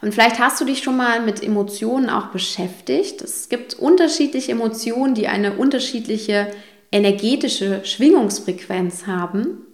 Und 0.05 0.12
vielleicht 0.12 0.38
hast 0.38 0.61
du 0.61 0.67
dich 0.67 0.83
schon 0.83 0.99
mal 0.99 1.23
mit 1.23 1.43
Emotionen 1.43 2.11
auch 2.11 2.27
beschäftigt. 2.27 3.23
Es 3.23 3.49
gibt 3.49 3.73
unterschiedliche 3.73 4.53
Emotionen, 4.53 5.14
die 5.14 5.29
eine 5.29 5.55
unterschiedliche 5.55 6.49
energetische 6.93 7.83
Schwingungsfrequenz 7.87 9.07
haben. 9.07 9.64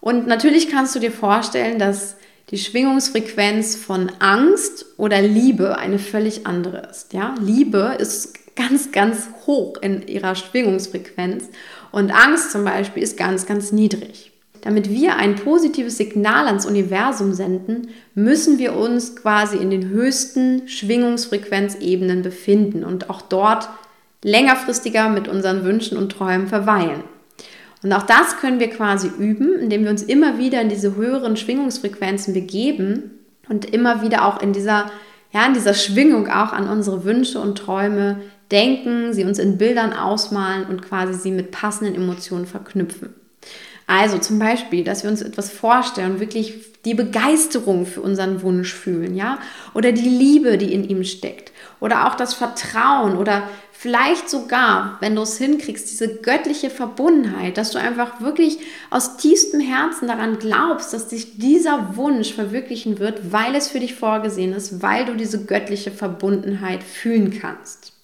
Und 0.00 0.26
natürlich 0.26 0.70
kannst 0.70 0.94
du 0.94 1.00
dir 1.00 1.12
vorstellen, 1.12 1.78
dass 1.78 2.16
die 2.48 2.56
Schwingungsfrequenz 2.56 3.76
von 3.76 4.10
Angst 4.20 4.86
oder 4.96 5.20
Liebe 5.20 5.76
eine 5.76 5.98
völlig 5.98 6.46
andere 6.46 6.88
ist. 6.90 7.12
Ja? 7.12 7.34
Liebe 7.38 7.94
ist 7.98 8.56
ganz, 8.56 8.90
ganz 8.90 9.28
hoch 9.46 9.76
in 9.82 10.08
ihrer 10.08 10.34
Schwingungsfrequenz 10.34 11.44
und 11.92 12.10
Angst 12.10 12.52
zum 12.52 12.64
Beispiel 12.64 13.02
ist 13.02 13.18
ganz, 13.18 13.44
ganz 13.44 13.70
niedrig. 13.70 14.32
Damit 14.68 14.90
wir 14.90 15.16
ein 15.16 15.36
positives 15.36 15.96
Signal 15.96 16.46
ans 16.46 16.66
Universum 16.66 17.32
senden, 17.32 17.88
müssen 18.14 18.58
wir 18.58 18.76
uns 18.76 19.16
quasi 19.16 19.56
in 19.56 19.70
den 19.70 19.88
höchsten 19.88 20.68
Schwingungsfrequenzebenen 20.68 22.20
befinden 22.20 22.84
und 22.84 23.08
auch 23.08 23.22
dort 23.22 23.70
längerfristiger 24.22 25.08
mit 25.08 25.26
unseren 25.26 25.64
Wünschen 25.64 25.96
und 25.96 26.12
Träumen 26.12 26.48
verweilen. 26.48 27.02
Und 27.82 27.94
auch 27.94 28.02
das 28.02 28.36
können 28.40 28.60
wir 28.60 28.68
quasi 28.68 29.10
üben, 29.18 29.58
indem 29.58 29.84
wir 29.84 29.90
uns 29.90 30.02
immer 30.02 30.36
wieder 30.36 30.60
in 30.60 30.68
diese 30.68 30.96
höheren 30.96 31.38
Schwingungsfrequenzen 31.38 32.34
begeben 32.34 33.12
und 33.48 33.64
immer 33.72 34.02
wieder 34.02 34.26
auch 34.26 34.42
in 34.42 34.52
dieser, 34.52 34.90
ja, 35.32 35.46
in 35.46 35.54
dieser 35.54 35.72
Schwingung 35.72 36.28
auch 36.28 36.52
an 36.52 36.68
unsere 36.68 37.04
Wünsche 37.04 37.40
und 37.40 37.56
Träume 37.56 38.20
denken, 38.50 39.14
sie 39.14 39.24
uns 39.24 39.38
in 39.38 39.56
Bildern 39.56 39.94
ausmalen 39.94 40.66
und 40.66 40.82
quasi 40.82 41.14
sie 41.14 41.30
mit 41.30 41.52
passenden 41.52 41.94
Emotionen 41.94 42.44
verknüpfen. 42.44 43.14
Also 43.88 44.18
zum 44.18 44.38
Beispiel, 44.38 44.84
dass 44.84 45.02
wir 45.02 45.10
uns 45.10 45.22
etwas 45.22 45.50
vorstellen 45.50 46.12
und 46.12 46.20
wirklich 46.20 46.54
die 46.84 46.92
Begeisterung 46.92 47.86
für 47.86 48.02
unseren 48.02 48.42
Wunsch 48.42 48.74
fühlen, 48.74 49.16
ja, 49.16 49.38
oder 49.72 49.92
die 49.92 50.08
Liebe, 50.08 50.58
die 50.58 50.74
in 50.74 50.86
ihm 50.86 51.04
steckt, 51.04 51.52
oder 51.80 52.06
auch 52.06 52.14
das 52.14 52.34
Vertrauen 52.34 53.16
oder 53.16 53.48
vielleicht 53.72 54.28
sogar, 54.28 54.98
wenn 55.00 55.16
du 55.16 55.22
es 55.22 55.38
hinkriegst, 55.38 55.90
diese 55.90 56.16
göttliche 56.16 56.68
Verbundenheit, 56.68 57.56
dass 57.56 57.70
du 57.70 57.78
einfach 57.78 58.20
wirklich 58.20 58.58
aus 58.90 59.16
tiefstem 59.16 59.60
Herzen 59.60 60.06
daran 60.06 60.38
glaubst, 60.38 60.92
dass 60.92 61.08
dich 61.08 61.38
dieser 61.38 61.96
Wunsch 61.96 62.34
verwirklichen 62.34 62.98
wird, 62.98 63.32
weil 63.32 63.54
es 63.54 63.68
für 63.68 63.80
dich 63.80 63.94
vorgesehen 63.94 64.52
ist, 64.52 64.82
weil 64.82 65.06
du 65.06 65.14
diese 65.14 65.46
göttliche 65.46 65.92
Verbundenheit 65.92 66.82
fühlen 66.82 67.40
kannst. 67.40 67.97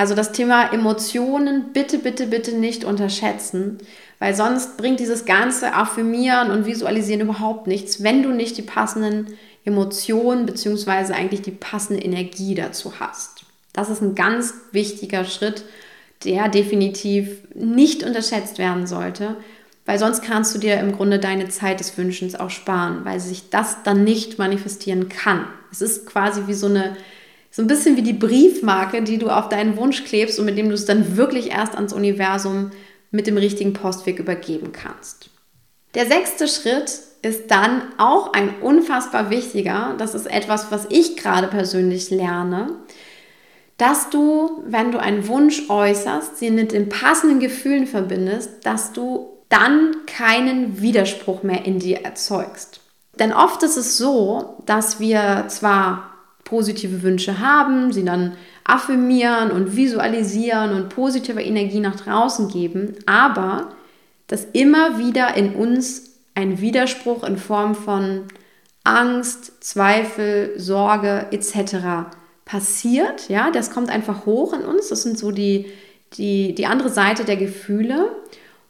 Also 0.00 0.14
das 0.14 0.32
Thema 0.32 0.72
Emotionen 0.72 1.74
bitte, 1.74 1.98
bitte, 1.98 2.26
bitte 2.26 2.56
nicht 2.56 2.84
unterschätzen, 2.84 3.76
weil 4.18 4.34
sonst 4.34 4.78
bringt 4.78 4.98
dieses 4.98 5.26
ganze 5.26 5.74
Affirmieren 5.74 6.50
und 6.50 6.64
Visualisieren 6.64 7.20
überhaupt 7.20 7.66
nichts, 7.66 8.02
wenn 8.02 8.22
du 8.22 8.30
nicht 8.30 8.56
die 8.56 8.62
passenden 8.62 9.36
Emotionen 9.66 10.46
bzw. 10.46 11.12
eigentlich 11.12 11.42
die 11.42 11.50
passende 11.50 12.02
Energie 12.02 12.54
dazu 12.54 12.94
hast. 12.98 13.44
Das 13.74 13.90
ist 13.90 14.00
ein 14.00 14.14
ganz 14.14 14.54
wichtiger 14.72 15.26
Schritt, 15.26 15.64
der 16.24 16.48
definitiv 16.48 17.42
nicht 17.54 18.02
unterschätzt 18.02 18.56
werden 18.56 18.86
sollte, 18.86 19.36
weil 19.84 19.98
sonst 19.98 20.22
kannst 20.22 20.54
du 20.54 20.58
dir 20.58 20.80
im 20.80 20.92
Grunde 20.92 21.18
deine 21.18 21.50
Zeit 21.50 21.78
des 21.78 21.98
Wünschens 21.98 22.34
auch 22.36 22.48
sparen, 22.48 23.04
weil 23.04 23.20
sich 23.20 23.50
das 23.50 23.82
dann 23.82 24.02
nicht 24.02 24.38
manifestieren 24.38 25.10
kann. 25.10 25.44
Es 25.70 25.82
ist 25.82 26.06
quasi 26.06 26.46
wie 26.46 26.54
so 26.54 26.68
eine 26.68 26.96
so 27.50 27.62
ein 27.62 27.68
bisschen 27.68 27.96
wie 27.96 28.02
die 28.02 28.12
Briefmarke, 28.12 29.02
die 29.02 29.18
du 29.18 29.28
auf 29.28 29.48
deinen 29.48 29.76
Wunsch 29.76 30.04
klebst 30.04 30.38
und 30.38 30.44
mit 30.44 30.56
dem 30.56 30.68
du 30.68 30.74
es 30.74 30.84
dann 30.84 31.16
wirklich 31.16 31.50
erst 31.50 31.74
ans 31.74 31.92
Universum 31.92 32.70
mit 33.10 33.26
dem 33.26 33.36
richtigen 33.36 33.72
Postweg 33.72 34.18
übergeben 34.18 34.72
kannst. 34.72 35.30
Der 35.94 36.06
sechste 36.06 36.46
Schritt 36.46 37.00
ist 37.22 37.50
dann 37.50 37.82
auch 37.98 38.32
ein 38.32 38.60
unfassbar 38.60 39.30
wichtiger. 39.30 39.94
Das 39.98 40.14
ist 40.14 40.26
etwas, 40.26 40.70
was 40.70 40.86
ich 40.88 41.16
gerade 41.16 41.48
persönlich 41.48 42.10
lerne, 42.10 42.76
dass 43.76 44.10
du, 44.10 44.62
wenn 44.66 44.92
du 44.92 44.98
einen 44.98 45.26
Wunsch 45.26 45.68
äußerst, 45.68 46.38
sie 46.38 46.50
mit 46.50 46.72
den 46.72 46.88
passenden 46.88 47.40
Gefühlen 47.40 47.86
verbindest, 47.86 48.64
dass 48.64 48.92
du 48.92 49.38
dann 49.48 49.96
keinen 50.06 50.80
Widerspruch 50.80 51.42
mehr 51.42 51.64
in 51.64 51.78
dir 51.78 52.04
erzeugst. 52.04 52.80
Denn 53.18 53.32
oft 53.32 53.62
ist 53.62 53.76
es 53.76 53.98
so, 53.98 54.62
dass 54.66 55.00
wir 55.00 55.46
zwar 55.48 56.09
positive 56.50 57.02
Wünsche 57.02 57.38
haben, 57.38 57.92
sie 57.92 58.04
dann 58.04 58.36
affirmieren 58.64 59.50
und 59.50 59.76
visualisieren 59.76 60.74
und 60.74 60.90
positive 60.90 61.40
Energie 61.40 61.80
nach 61.80 61.96
draußen 61.96 62.48
geben, 62.48 62.96
aber 63.06 63.70
dass 64.26 64.46
immer 64.52 64.98
wieder 64.98 65.36
in 65.36 65.54
uns 65.54 66.10
ein 66.34 66.60
Widerspruch 66.60 67.24
in 67.24 67.36
Form 67.36 67.74
von 67.74 68.24
Angst, 68.84 69.62
Zweifel, 69.64 70.52
Sorge 70.56 71.26
etc. 71.30 72.10
passiert. 72.44 73.28
Ja, 73.28 73.50
das 73.50 73.70
kommt 73.70 73.90
einfach 73.90 74.26
hoch 74.26 74.52
in 74.52 74.62
uns. 74.62 74.88
Das 74.88 75.02
sind 75.02 75.18
so 75.18 75.32
die, 75.32 75.66
die, 76.14 76.54
die 76.54 76.66
andere 76.66 76.88
Seite 76.88 77.24
der 77.24 77.36
Gefühle. 77.36 78.10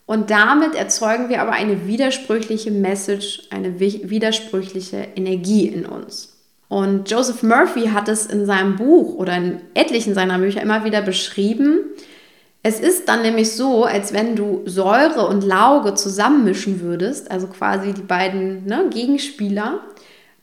Und 0.07 0.31
damit 0.31 0.75
erzeugen 0.75 1.29
wir 1.29 1.41
aber 1.41 1.53
eine 1.53 1.87
widersprüchliche 1.87 2.71
Message, 2.71 3.43
eine 3.51 3.79
widersprüchliche 3.79 5.09
Energie 5.15 5.69
in 5.69 5.87
uns. 5.87 6.40
Und 6.71 7.11
Joseph 7.11 7.43
Murphy 7.43 7.89
hat 7.89 8.09
es 8.09 8.27
in 8.27 8.47
seinem 8.47 8.77
Buch 8.77 9.17
oder 9.17 9.37
in 9.37 9.61
etlichen 9.75 10.15
seiner 10.15 10.39
Bücher 10.39 10.63
immer 10.63 10.85
wieder 10.85 11.03
beschrieben. 11.03 11.81
Es 12.63 12.79
ist 12.79 13.09
dann 13.09 13.23
nämlich 13.23 13.51
so, 13.57 13.85
als 13.85 14.13
wenn 14.13 14.37
du 14.37 14.63
Säure 14.67 15.27
und 15.27 15.43
Lauge 15.43 15.95
zusammenmischen 15.95 16.81
würdest, 16.81 17.29
also 17.29 17.49
quasi 17.49 17.93
die 17.93 18.03
beiden 18.03 18.67
ne, 18.67 18.87
Gegenspieler, 18.89 19.81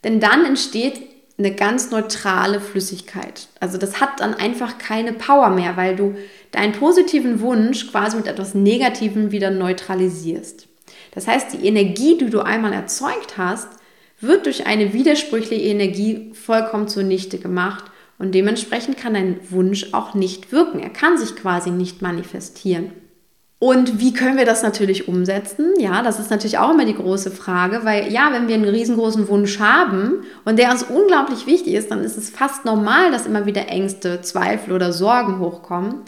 denn 0.04 0.20
dann 0.20 0.44
entsteht 0.44 1.00
eine 1.38 1.54
ganz 1.54 1.90
neutrale 1.90 2.60
Flüssigkeit. 2.60 3.48
Also 3.58 3.78
das 3.78 3.98
hat 3.98 4.20
dann 4.20 4.34
einfach 4.34 4.76
keine 4.76 5.14
Power 5.14 5.48
mehr, 5.48 5.78
weil 5.78 5.96
du 5.96 6.14
deinen 6.50 6.72
positiven 6.72 7.40
Wunsch 7.40 7.90
quasi 7.90 8.18
mit 8.18 8.26
etwas 8.26 8.54
Negativem 8.54 9.30
wieder 9.30 9.50
neutralisierst. 9.50 10.68
Das 11.14 11.26
heißt, 11.26 11.54
die 11.54 11.66
Energie, 11.66 12.18
die 12.18 12.28
du 12.28 12.40
einmal 12.40 12.74
erzeugt 12.74 13.38
hast, 13.38 13.77
wird 14.20 14.46
durch 14.46 14.66
eine 14.66 14.92
widersprüchliche 14.92 15.64
Energie 15.64 16.32
vollkommen 16.34 16.88
zunichte 16.88 17.38
gemacht 17.38 17.84
und 18.18 18.34
dementsprechend 18.34 18.96
kann 18.96 19.14
dein 19.14 19.40
Wunsch 19.50 19.92
auch 19.92 20.14
nicht 20.14 20.50
wirken. 20.52 20.80
Er 20.80 20.90
kann 20.90 21.18
sich 21.18 21.36
quasi 21.36 21.70
nicht 21.70 22.02
manifestieren. 22.02 22.92
Und 23.60 23.98
wie 23.98 24.12
können 24.12 24.36
wir 24.36 24.44
das 24.44 24.62
natürlich 24.62 25.08
umsetzen? 25.08 25.74
Ja, 25.80 26.02
das 26.02 26.20
ist 26.20 26.30
natürlich 26.30 26.58
auch 26.58 26.70
immer 26.70 26.84
die 26.84 26.94
große 26.94 27.32
Frage, 27.32 27.80
weil 27.82 28.12
ja, 28.12 28.32
wenn 28.32 28.46
wir 28.46 28.54
einen 28.54 28.68
riesengroßen 28.68 29.28
Wunsch 29.28 29.58
haben 29.58 30.24
und 30.44 30.60
der 30.60 30.70
uns 30.70 30.84
unglaublich 30.84 31.46
wichtig 31.46 31.74
ist, 31.74 31.90
dann 31.90 32.04
ist 32.04 32.16
es 32.16 32.30
fast 32.30 32.64
normal, 32.64 33.10
dass 33.10 33.26
immer 33.26 33.46
wieder 33.46 33.66
Ängste, 33.68 34.20
Zweifel 34.20 34.72
oder 34.72 34.92
Sorgen 34.92 35.40
hochkommen. 35.40 36.02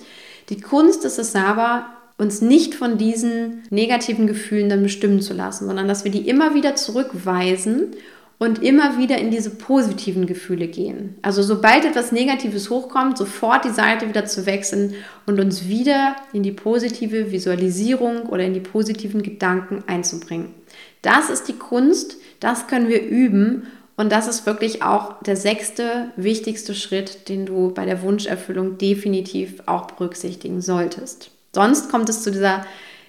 Die 0.48 0.60
Kunst 0.60 1.04
ist 1.04 1.18
es 1.18 1.34
aber, 1.34 1.86
uns 2.20 2.42
nicht 2.42 2.74
von 2.74 2.98
diesen 2.98 3.62
negativen 3.70 4.26
Gefühlen 4.26 4.68
dann 4.68 4.82
bestimmen 4.82 5.22
zu 5.22 5.32
lassen, 5.32 5.66
sondern 5.66 5.88
dass 5.88 6.04
wir 6.04 6.10
die 6.10 6.28
immer 6.28 6.54
wieder 6.54 6.76
zurückweisen 6.76 7.96
und 8.38 8.62
immer 8.62 8.98
wieder 8.98 9.18
in 9.18 9.30
diese 9.30 9.50
positiven 9.50 10.26
Gefühle 10.26 10.68
gehen. 10.68 11.16
Also 11.22 11.42
sobald 11.42 11.84
etwas 11.84 12.12
Negatives 12.12 12.70
hochkommt, 12.70 13.18
sofort 13.18 13.64
die 13.64 13.70
Seite 13.70 14.08
wieder 14.08 14.26
zu 14.26 14.46
wechseln 14.46 14.94
und 15.26 15.40
uns 15.40 15.66
wieder 15.68 16.16
in 16.32 16.42
die 16.42 16.52
positive 16.52 17.32
Visualisierung 17.32 18.22
oder 18.24 18.44
in 18.44 18.54
die 18.54 18.60
positiven 18.60 19.22
Gedanken 19.22 19.82
einzubringen. 19.86 20.54
Das 21.02 21.30
ist 21.30 21.48
die 21.48 21.58
Kunst, 21.58 22.18
das 22.38 22.66
können 22.66 22.88
wir 22.88 23.02
üben 23.02 23.66
und 23.96 24.12
das 24.12 24.28
ist 24.28 24.44
wirklich 24.44 24.82
auch 24.82 25.22
der 25.22 25.36
sechste 25.36 26.10
wichtigste 26.16 26.74
Schritt, 26.74 27.28
den 27.30 27.46
du 27.46 27.72
bei 27.72 27.86
der 27.86 28.02
Wunscherfüllung 28.02 28.76
definitiv 28.76 29.62
auch 29.66 29.86
berücksichtigen 29.86 30.60
solltest. 30.60 31.30
Sonst 31.52 31.90
kommt 31.90 32.08
es 32.08 32.22
zu 32.22 32.30
dieser, 32.30 32.64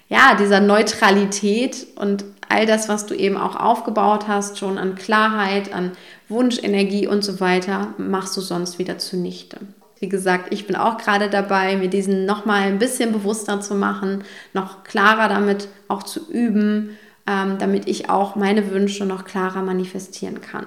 ja, 0.08 0.34
dieser 0.38 0.60
Neutralität 0.60 1.86
und 1.96 2.24
all 2.48 2.66
das, 2.66 2.88
was 2.88 3.06
du 3.06 3.14
eben 3.14 3.36
auch 3.36 3.56
aufgebaut 3.56 4.28
hast, 4.28 4.58
schon 4.58 4.78
an 4.78 4.94
Klarheit, 4.94 5.72
an 5.72 5.92
Wunschenergie 6.28 7.06
und 7.06 7.24
so 7.24 7.40
weiter, 7.40 7.94
machst 7.98 8.36
du 8.36 8.40
sonst 8.40 8.78
wieder 8.78 8.98
zunichte. 8.98 9.58
Wie 10.00 10.08
gesagt, 10.08 10.52
ich 10.52 10.66
bin 10.66 10.76
auch 10.76 10.98
gerade 10.98 11.30
dabei, 11.30 11.76
mir 11.76 11.88
diesen 11.88 12.26
nochmal 12.26 12.62
ein 12.62 12.78
bisschen 12.78 13.12
bewusster 13.12 13.60
zu 13.60 13.74
machen, 13.74 14.24
noch 14.52 14.82
klarer 14.82 15.28
damit 15.28 15.68
auch 15.88 16.02
zu 16.02 16.28
üben, 16.28 16.98
ähm, 17.26 17.58
damit 17.58 17.88
ich 17.88 18.10
auch 18.10 18.34
meine 18.34 18.70
Wünsche 18.72 19.06
noch 19.06 19.24
klarer 19.24 19.62
manifestieren 19.62 20.40
kann. 20.40 20.66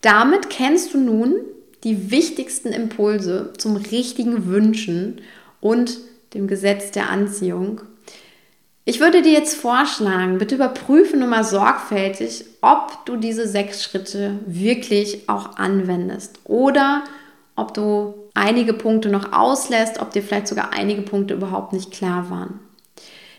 Damit 0.00 0.50
kennst 0.50 0.92
du 0.92 0.98
nun 0.98 1.36
die 1.84 2.10
wichtigsten 2.10 2.72
Impulse 2.72 3.52
zum 3.56 3.76
richtigen 3.76 4.46
Wünschen 4.46 5.20
und 5.60 5.98
dem 6.34 6.46
Gesetz 6.46 6.90
der 6.90 7.10
Anziehung. 7.10 7.82
Ich 8.84 9.00
würde 9.00 9.20
dir 9.20 9.32
jetzt 9.32 9.54
vorschlagen, 9.54 10.38
bitte 10.38 10.54
überprüfe 10.54 11.16
nur 11.16 11.28
mal 11.28 11.44
sorgfältig, 11.44 12.46
ob 12.62 13.04
du 13.04 13.16
diese 13.16 13.46
sechs 13.46 13.84
Schritte 13.84 14.38
wirklich 14.46 15.28
auch 15.28 15.56
anwendest 15.56 16.38
oder 16.44 17.04
ob 17.54 17.74
du 17.74 18.14
einige 18.34 18.72
Punkte 18.72 19.10
noch 19.10 19.32
auslässt, 19.32 20.00
ob 20.00 20.12
dir 20.12 20.22
vielleicht 20.22 20.48
sogar 20.48 20.72
einige 20.72 21.02
Punkte 21.02 21.34
überhaupt 21.34 21.72
nicht 21.72 21.90
klar 21.90 22.30
waren. 22.30 22.60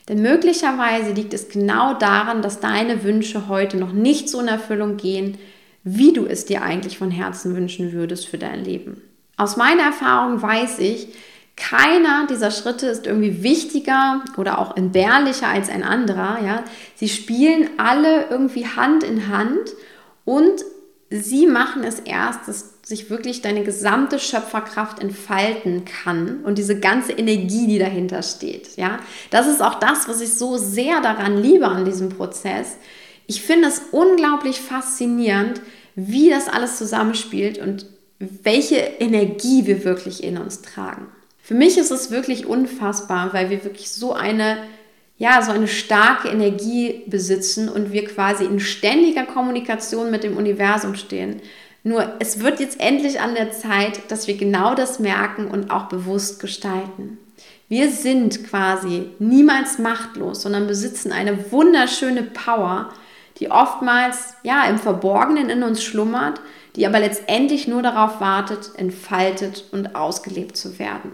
Denn 0.08 0.22
möglicherweise 0.22 1.14
liegt 1.14 1.34
es 1.34 1.50
genau 1.50 1.94
daran, 1.94 2.42
dass 2.42 2.60
deine 2.60 3.04
Wünsche 3.04 3.48
heute 3.48 3.78
noch 3.78 3.94
nicht 3.94 4.28
so 4.28 4.40
in 4.42 4.48
Erfüllung 4.48 4.98
gehen, 4.98 5.38
wie 5.84 6.14
du 6.14 6.26
es 6.26 6.46
dir 6.46 6.64
eigentlich 6.64 6.98
von 6.98 7.12
Herzen 7.12 7.56
wünschen 7.56 7.94
würdest 7.94 8.28
für 8.28 8.38
dein 8.38 8.64
Leben. 8.64 9.02
Aus 9.38 9.56
meiner 9.56 9.84
Erfahrung 9.84 10.42
weiß 10.42 10.80
ich, 10.80 11.10
keiner 11.60 12.26
dieser 12.28 12.52
Schritte 12.52 12.88
ist 12.88 13.06
irgendwie 13.06 13.44
wichtiger 13.44 14.24
oder 14.38 14.60
auch 14.60 14.76
entbehrlicher 14.76 15.48
als 15.48 15.70
ein 15.70 15.84
anderer. 15.84 16.40
Ja? 16.44 16.64
Sie 16.96 17.10
spielen 17.10 17.70
alle 17.78 18.28
irgendwie 18.30 18.66
Hand 18.66 19.04
in 19.04 19.28
Hand 19.28 19.74
und 20.26 20.64
sie 21.12 21.48
machen 21.48 21.84
es 21.84 22.00
erst, 22.00 22.48
dass 22.48 22.76
sich 22.84 23.10
wirklich 23.10 23.42
deine 23.42 23.64
gesamte 23.64 24.20
Schöpferkraft 24.20 25.00
entfalten 25.00 25.86
kann 25.86 26.44
und 26.44 26.58
diese 26.58 26.80
ganze 26.80 27.12
Energie, 27.12 27.68
die 27.68 27.78
dahinter 27.78 28.24
steht. 28.24 28.78
Ja? 28.78 29.00
Das 29.30 29.46
ist 29.46 29.62
auch 29.62 29.76
das, 29.76 30.08
was 30.08 30.22
ich 30.22 30.34
so 30.34 30.58
sehr 30.58 31.02
daran 31.02 31.38
liebe 31.38 31.68
an 31.68 31.86
diesem 31.86 32.10
Prozess. 32.10 32.78
Ich 33.28 33.44
finde 33.44 33.68
es 33.68 33.82
unglaublich 33.92 34.60
faszinierend, 34.62 35.62
wie 35.96 36.30
das 36.30 36.48
alles 36.48 36.78
zusammenspielt 36.78 37.60
und 37.60 37.86
welche 38.18 38.78
Energie 38.78 39.66
wir 39.66 39.84
wirklich 39.84 40.24
in 40.24 40.38
uns 40.38 40.62
tragen. 40.62 41.08
Für 41.50 41.56
mich 41.56 41.80
ist 41.80 41.90
es 41.90 42.12
wirklich 42.12 42.46
unfassbar, 42.46 43.34
weil 43.34 43.50
wir 43.50 43.64
wirklich 43.64 43.90
so 43.90 44.14
eine, 44.14 44.58
ja, 45.18 45.42
so 45.42 45.52
eine 45.52 45.68
starke 45.68 46.28
Energie 46.28 47.02
besitzen 47.08 47.70
und 47.70 47.92
wir 47.92 48.06
quasi 48.06 48.46
in 48.46 48.60
ständiger 48.60 49.24
Kommunikation 49.24 50.12
mit 50.12 50.24
dem 50.24 50.38
Universum 50.38 50.94
stehen. 50.94 51.42
Nur 51.84 52.08
es 52.20 52.42
wird 52.42 52.60
jetzt 52.60 52.80
endlich 52.80 53.20
an 53.20 53.34
der 53.34 53.52
Zeit, 53.52 54.12
dass 54.12 54.28
wir 54.28 54.38
genau 54.38 54.76
das 54.76 55.00
merken 55.00 55.48
und 55.48 55.72
auch 55.72 55.90
bewusst 55.90 56.40
gestalten. 56.40 57.18
Wir 57.68 57.90
sind 57.90 58.48
quasi 58.48 59.10
niemals 59.18 59.80
machtlos, 59.80 60.44
sondern 60.44 60.68
besitzen 60.68 61.12
eine 61.12 61.52
wunderschöne 61.52 62.22
Power, 62.22 62.94
die 63.40 63.50
oftmals 63.50 64.36
ja 64.44 64.66
im 64.66 64.78
Verborgenen 64.78 65.50
in 65.50 65.64
uns 65.64 65.84
schlummert, 65.84 66.42
die 66.76 66.86
aber 66.86 67.00
letztendlich 67.00 67.68
nur 67.68 67.82
darauf 67.82 68.22
wartet, 68.22 68.70
entfaltet 68.78 69.66
und 69.72 69.96
ausgelebt 69.96 70.56
zu 70.56 70.78
werden. 70.78 71.12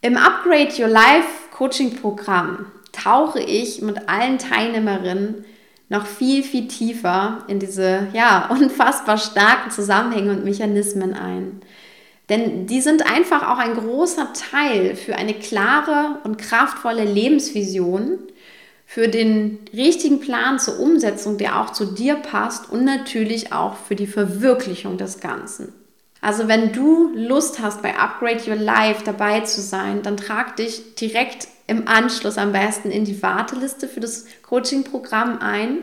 Im 0.00 0.16
Upgrade 0.16 0.80
Your 0.80 0.86
Life 0.86 1.48
Coaching 1.50 1.96
Programm 1.96 2.66
tauche 2.92 3.40
ich 3.40 3.82
mit 3.82 4.08
allen 4.08 4.38
Teilnehmerinnen 4.38 5.44
noch 5.88 6.06
viel, 6.06 6.44
viel 6.44 6.68
tiefer 6.68 7.44
in 7.48 7.58
diese 7.58 8.06
ja, 8.12 8.46
unfassbar 8.50 9.18
starken 9.18 9.72
Zusammenhänge 9.72 10.30
und 10.30 10.44
Mechanismen 10.44 11.14
ein. 11.14 11.62
Denn 12.28 12.66
die 12.66 12.80
sind 12.80 13.10
einfach 13.10 13.48
auch 13.48 13.58
ein 13.58 13.74
großer 13.74 14.32
Teil 14.34 14.94
für 14.94 15.16
eine 15.16 15.34
klare 15.34 16.20
und 16.22 16.38
kraftvolle 16.38 17.04
Lebensvision, 17.04 18.18
für 18.86 19.08
den 19.08 19.58
richtigen 19.74 20.20
Plan 20.20 20.60
zur 20.60 20.78
Umsetzung, 20.78 21.38
der 21.38 21.60
auch 21.60 21.72
zu 21.72 21.86
dir 21.86 22.14
passt 22.14 22.70
und 22.70 22.84
natürlich 22.84 23.52
auch 23.52 23.76
für 23.76 23.96
die 23.96 24.06
Verwirklichung 24.06 24.96
des 24.96 25.18
Ganzen. 25.18 25.72
Also 26.20 26.48
wenn 26.48 26.72
du 26.72 27.12
Lust 27.14 27.60
hast, 27.60 27.82
bei 27.82 27.96
Upgrade 27.96 28.48
Your 28.48 28.56
Life 28.56 29.02
dabei 29.04 29.40
zu 29.40 29.60
sein, 29.60 30.02
dann 30.02 30.16
trag 30.16 30.56
dich 30.56 30.94
direkt 30.96 31.48
im 31.66 31.86
Anschluss 31.86 32.38
am 32.38 32.52
besten 32.52 32.90
in 32.90 33.04
die 33.04 33.22
Warteliste 33.22 33.88
für 33.88 34.00
das 34.00 34.24
Coaching-Programm 34.42 35.38
ein. 35.40 35.78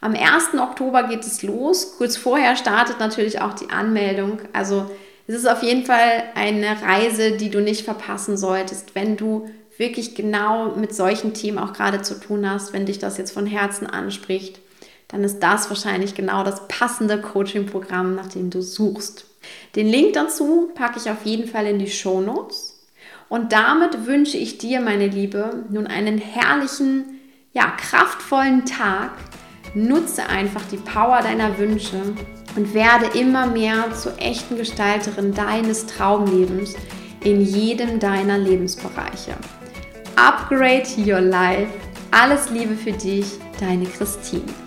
Am 0.00 0.14
1. 0.14 0.60
Oktober 0.60 1.04
geht 1.04 1.24
es 1.24 1.42
los. 1.42 1.96
Kurz 1.96 2.16
vorher 2.16 2.56
startet 2.56 3.00
natürlich 3.00 3.40
auch 3.40 3.54
die 3.54 3.70
Anmeldung. 3.70 4.38
Also 4.52 4.90
es 5.26 5.34
ist 5.34 5.48
auf 5.48 5.62
jeden 5.62 5.86
Fall 5.86 6.24
eine 6.34 6.82
Reise, 6.82 7.32
die 7.32 7.50
du 7.50 7.60
nicht 7.60 7.84
verpassen 7.84 8.36
solltest, 8.36 8.94
wenn 8.94 9.16
du 9.16 9.48
wirklich 9.78 10.14
genau 10.14 10.76
mit 10.76 10.94
solchen 10.94 11.34
Themen 11.34 11.58
auch 11.58 11.72
gerade 11.72 12.02
zu 12.02 12.20
tun 12.20 12.48
hast, 12.48 12.72
wenn 12.72 12.86
dich 12.86 12.98
das 12.98 13.18
jetzt 13.18 13.32
von 13.32 13.46
Herzen 13.46 13.86
anspricht, 13.86 14.60
dann 15.08 15.24
ist 15.24 15.40
das 15.40 15.68
wahrscheinlich 15.68 16.14
genau 16.14 16.44
das 16.44 16.68
passende 16.68 17.20
Coaching-Programm, 17.20 18.14
nach 18.14 18.28
dem 18.28 18.50
du 18.50 18.62
suchst. 18.62 19.24
Den 19.74 19.88
Link 19.88 20.12
dazu 20.12 20.70
packe 20.74 20.98
ich 20.98 21.10
auf 21.10 21.24
jeden 21.24 21.48
Fall 21.48 21.66
in 21.66 21.78
die 21.78 21.90
Show 21.90 22.20
Notes. 22.20 22.74
Und 23.28 23.52
damit 23.52 24.06
wünsche 24.06 24.36
ich 24.36 24.58
dir, 24.58 24.80
meine 24.80 25.08
Liebe, 25.08 25.64
nun 25.70 25.86
einen 25.86 26.18
herrlichen, 26.18 27.20
ja, 27.52 27.70
kraftvollen 27.70 28.64
Tag. 28.64 29.10
Nutze 29.74 30.28
einfach 30.28 30.62
die 30.70 30.76
Power 30.76 31.20
deiner 31.20 31.58
Wünsche 31.58 32.00
und 32.54 32.74
werde 32.74 33.18
immer 33.18 33.46
mehr 33.46 33.92
zur 33.94 34.16
echten 34.20 34.56
Gestalterin 34.56 35.34
deines 35.34 35.86
Traumlebens 35.86 36.74
in 37.24 37.40
jedem 37.40 37.98
deiner 37.98 38.38
Lebensbereiche. 38.38 39.34
Upgrade 40.14 40.86
your 40.96 41.20
life. 41.20 41.72
Alles 42.12 42.50
Liebe 42.50 42.76
für 42.76 42.92
dich, 42.92 43.26
deine 43.58 43.86
Christine. 43.86 44.63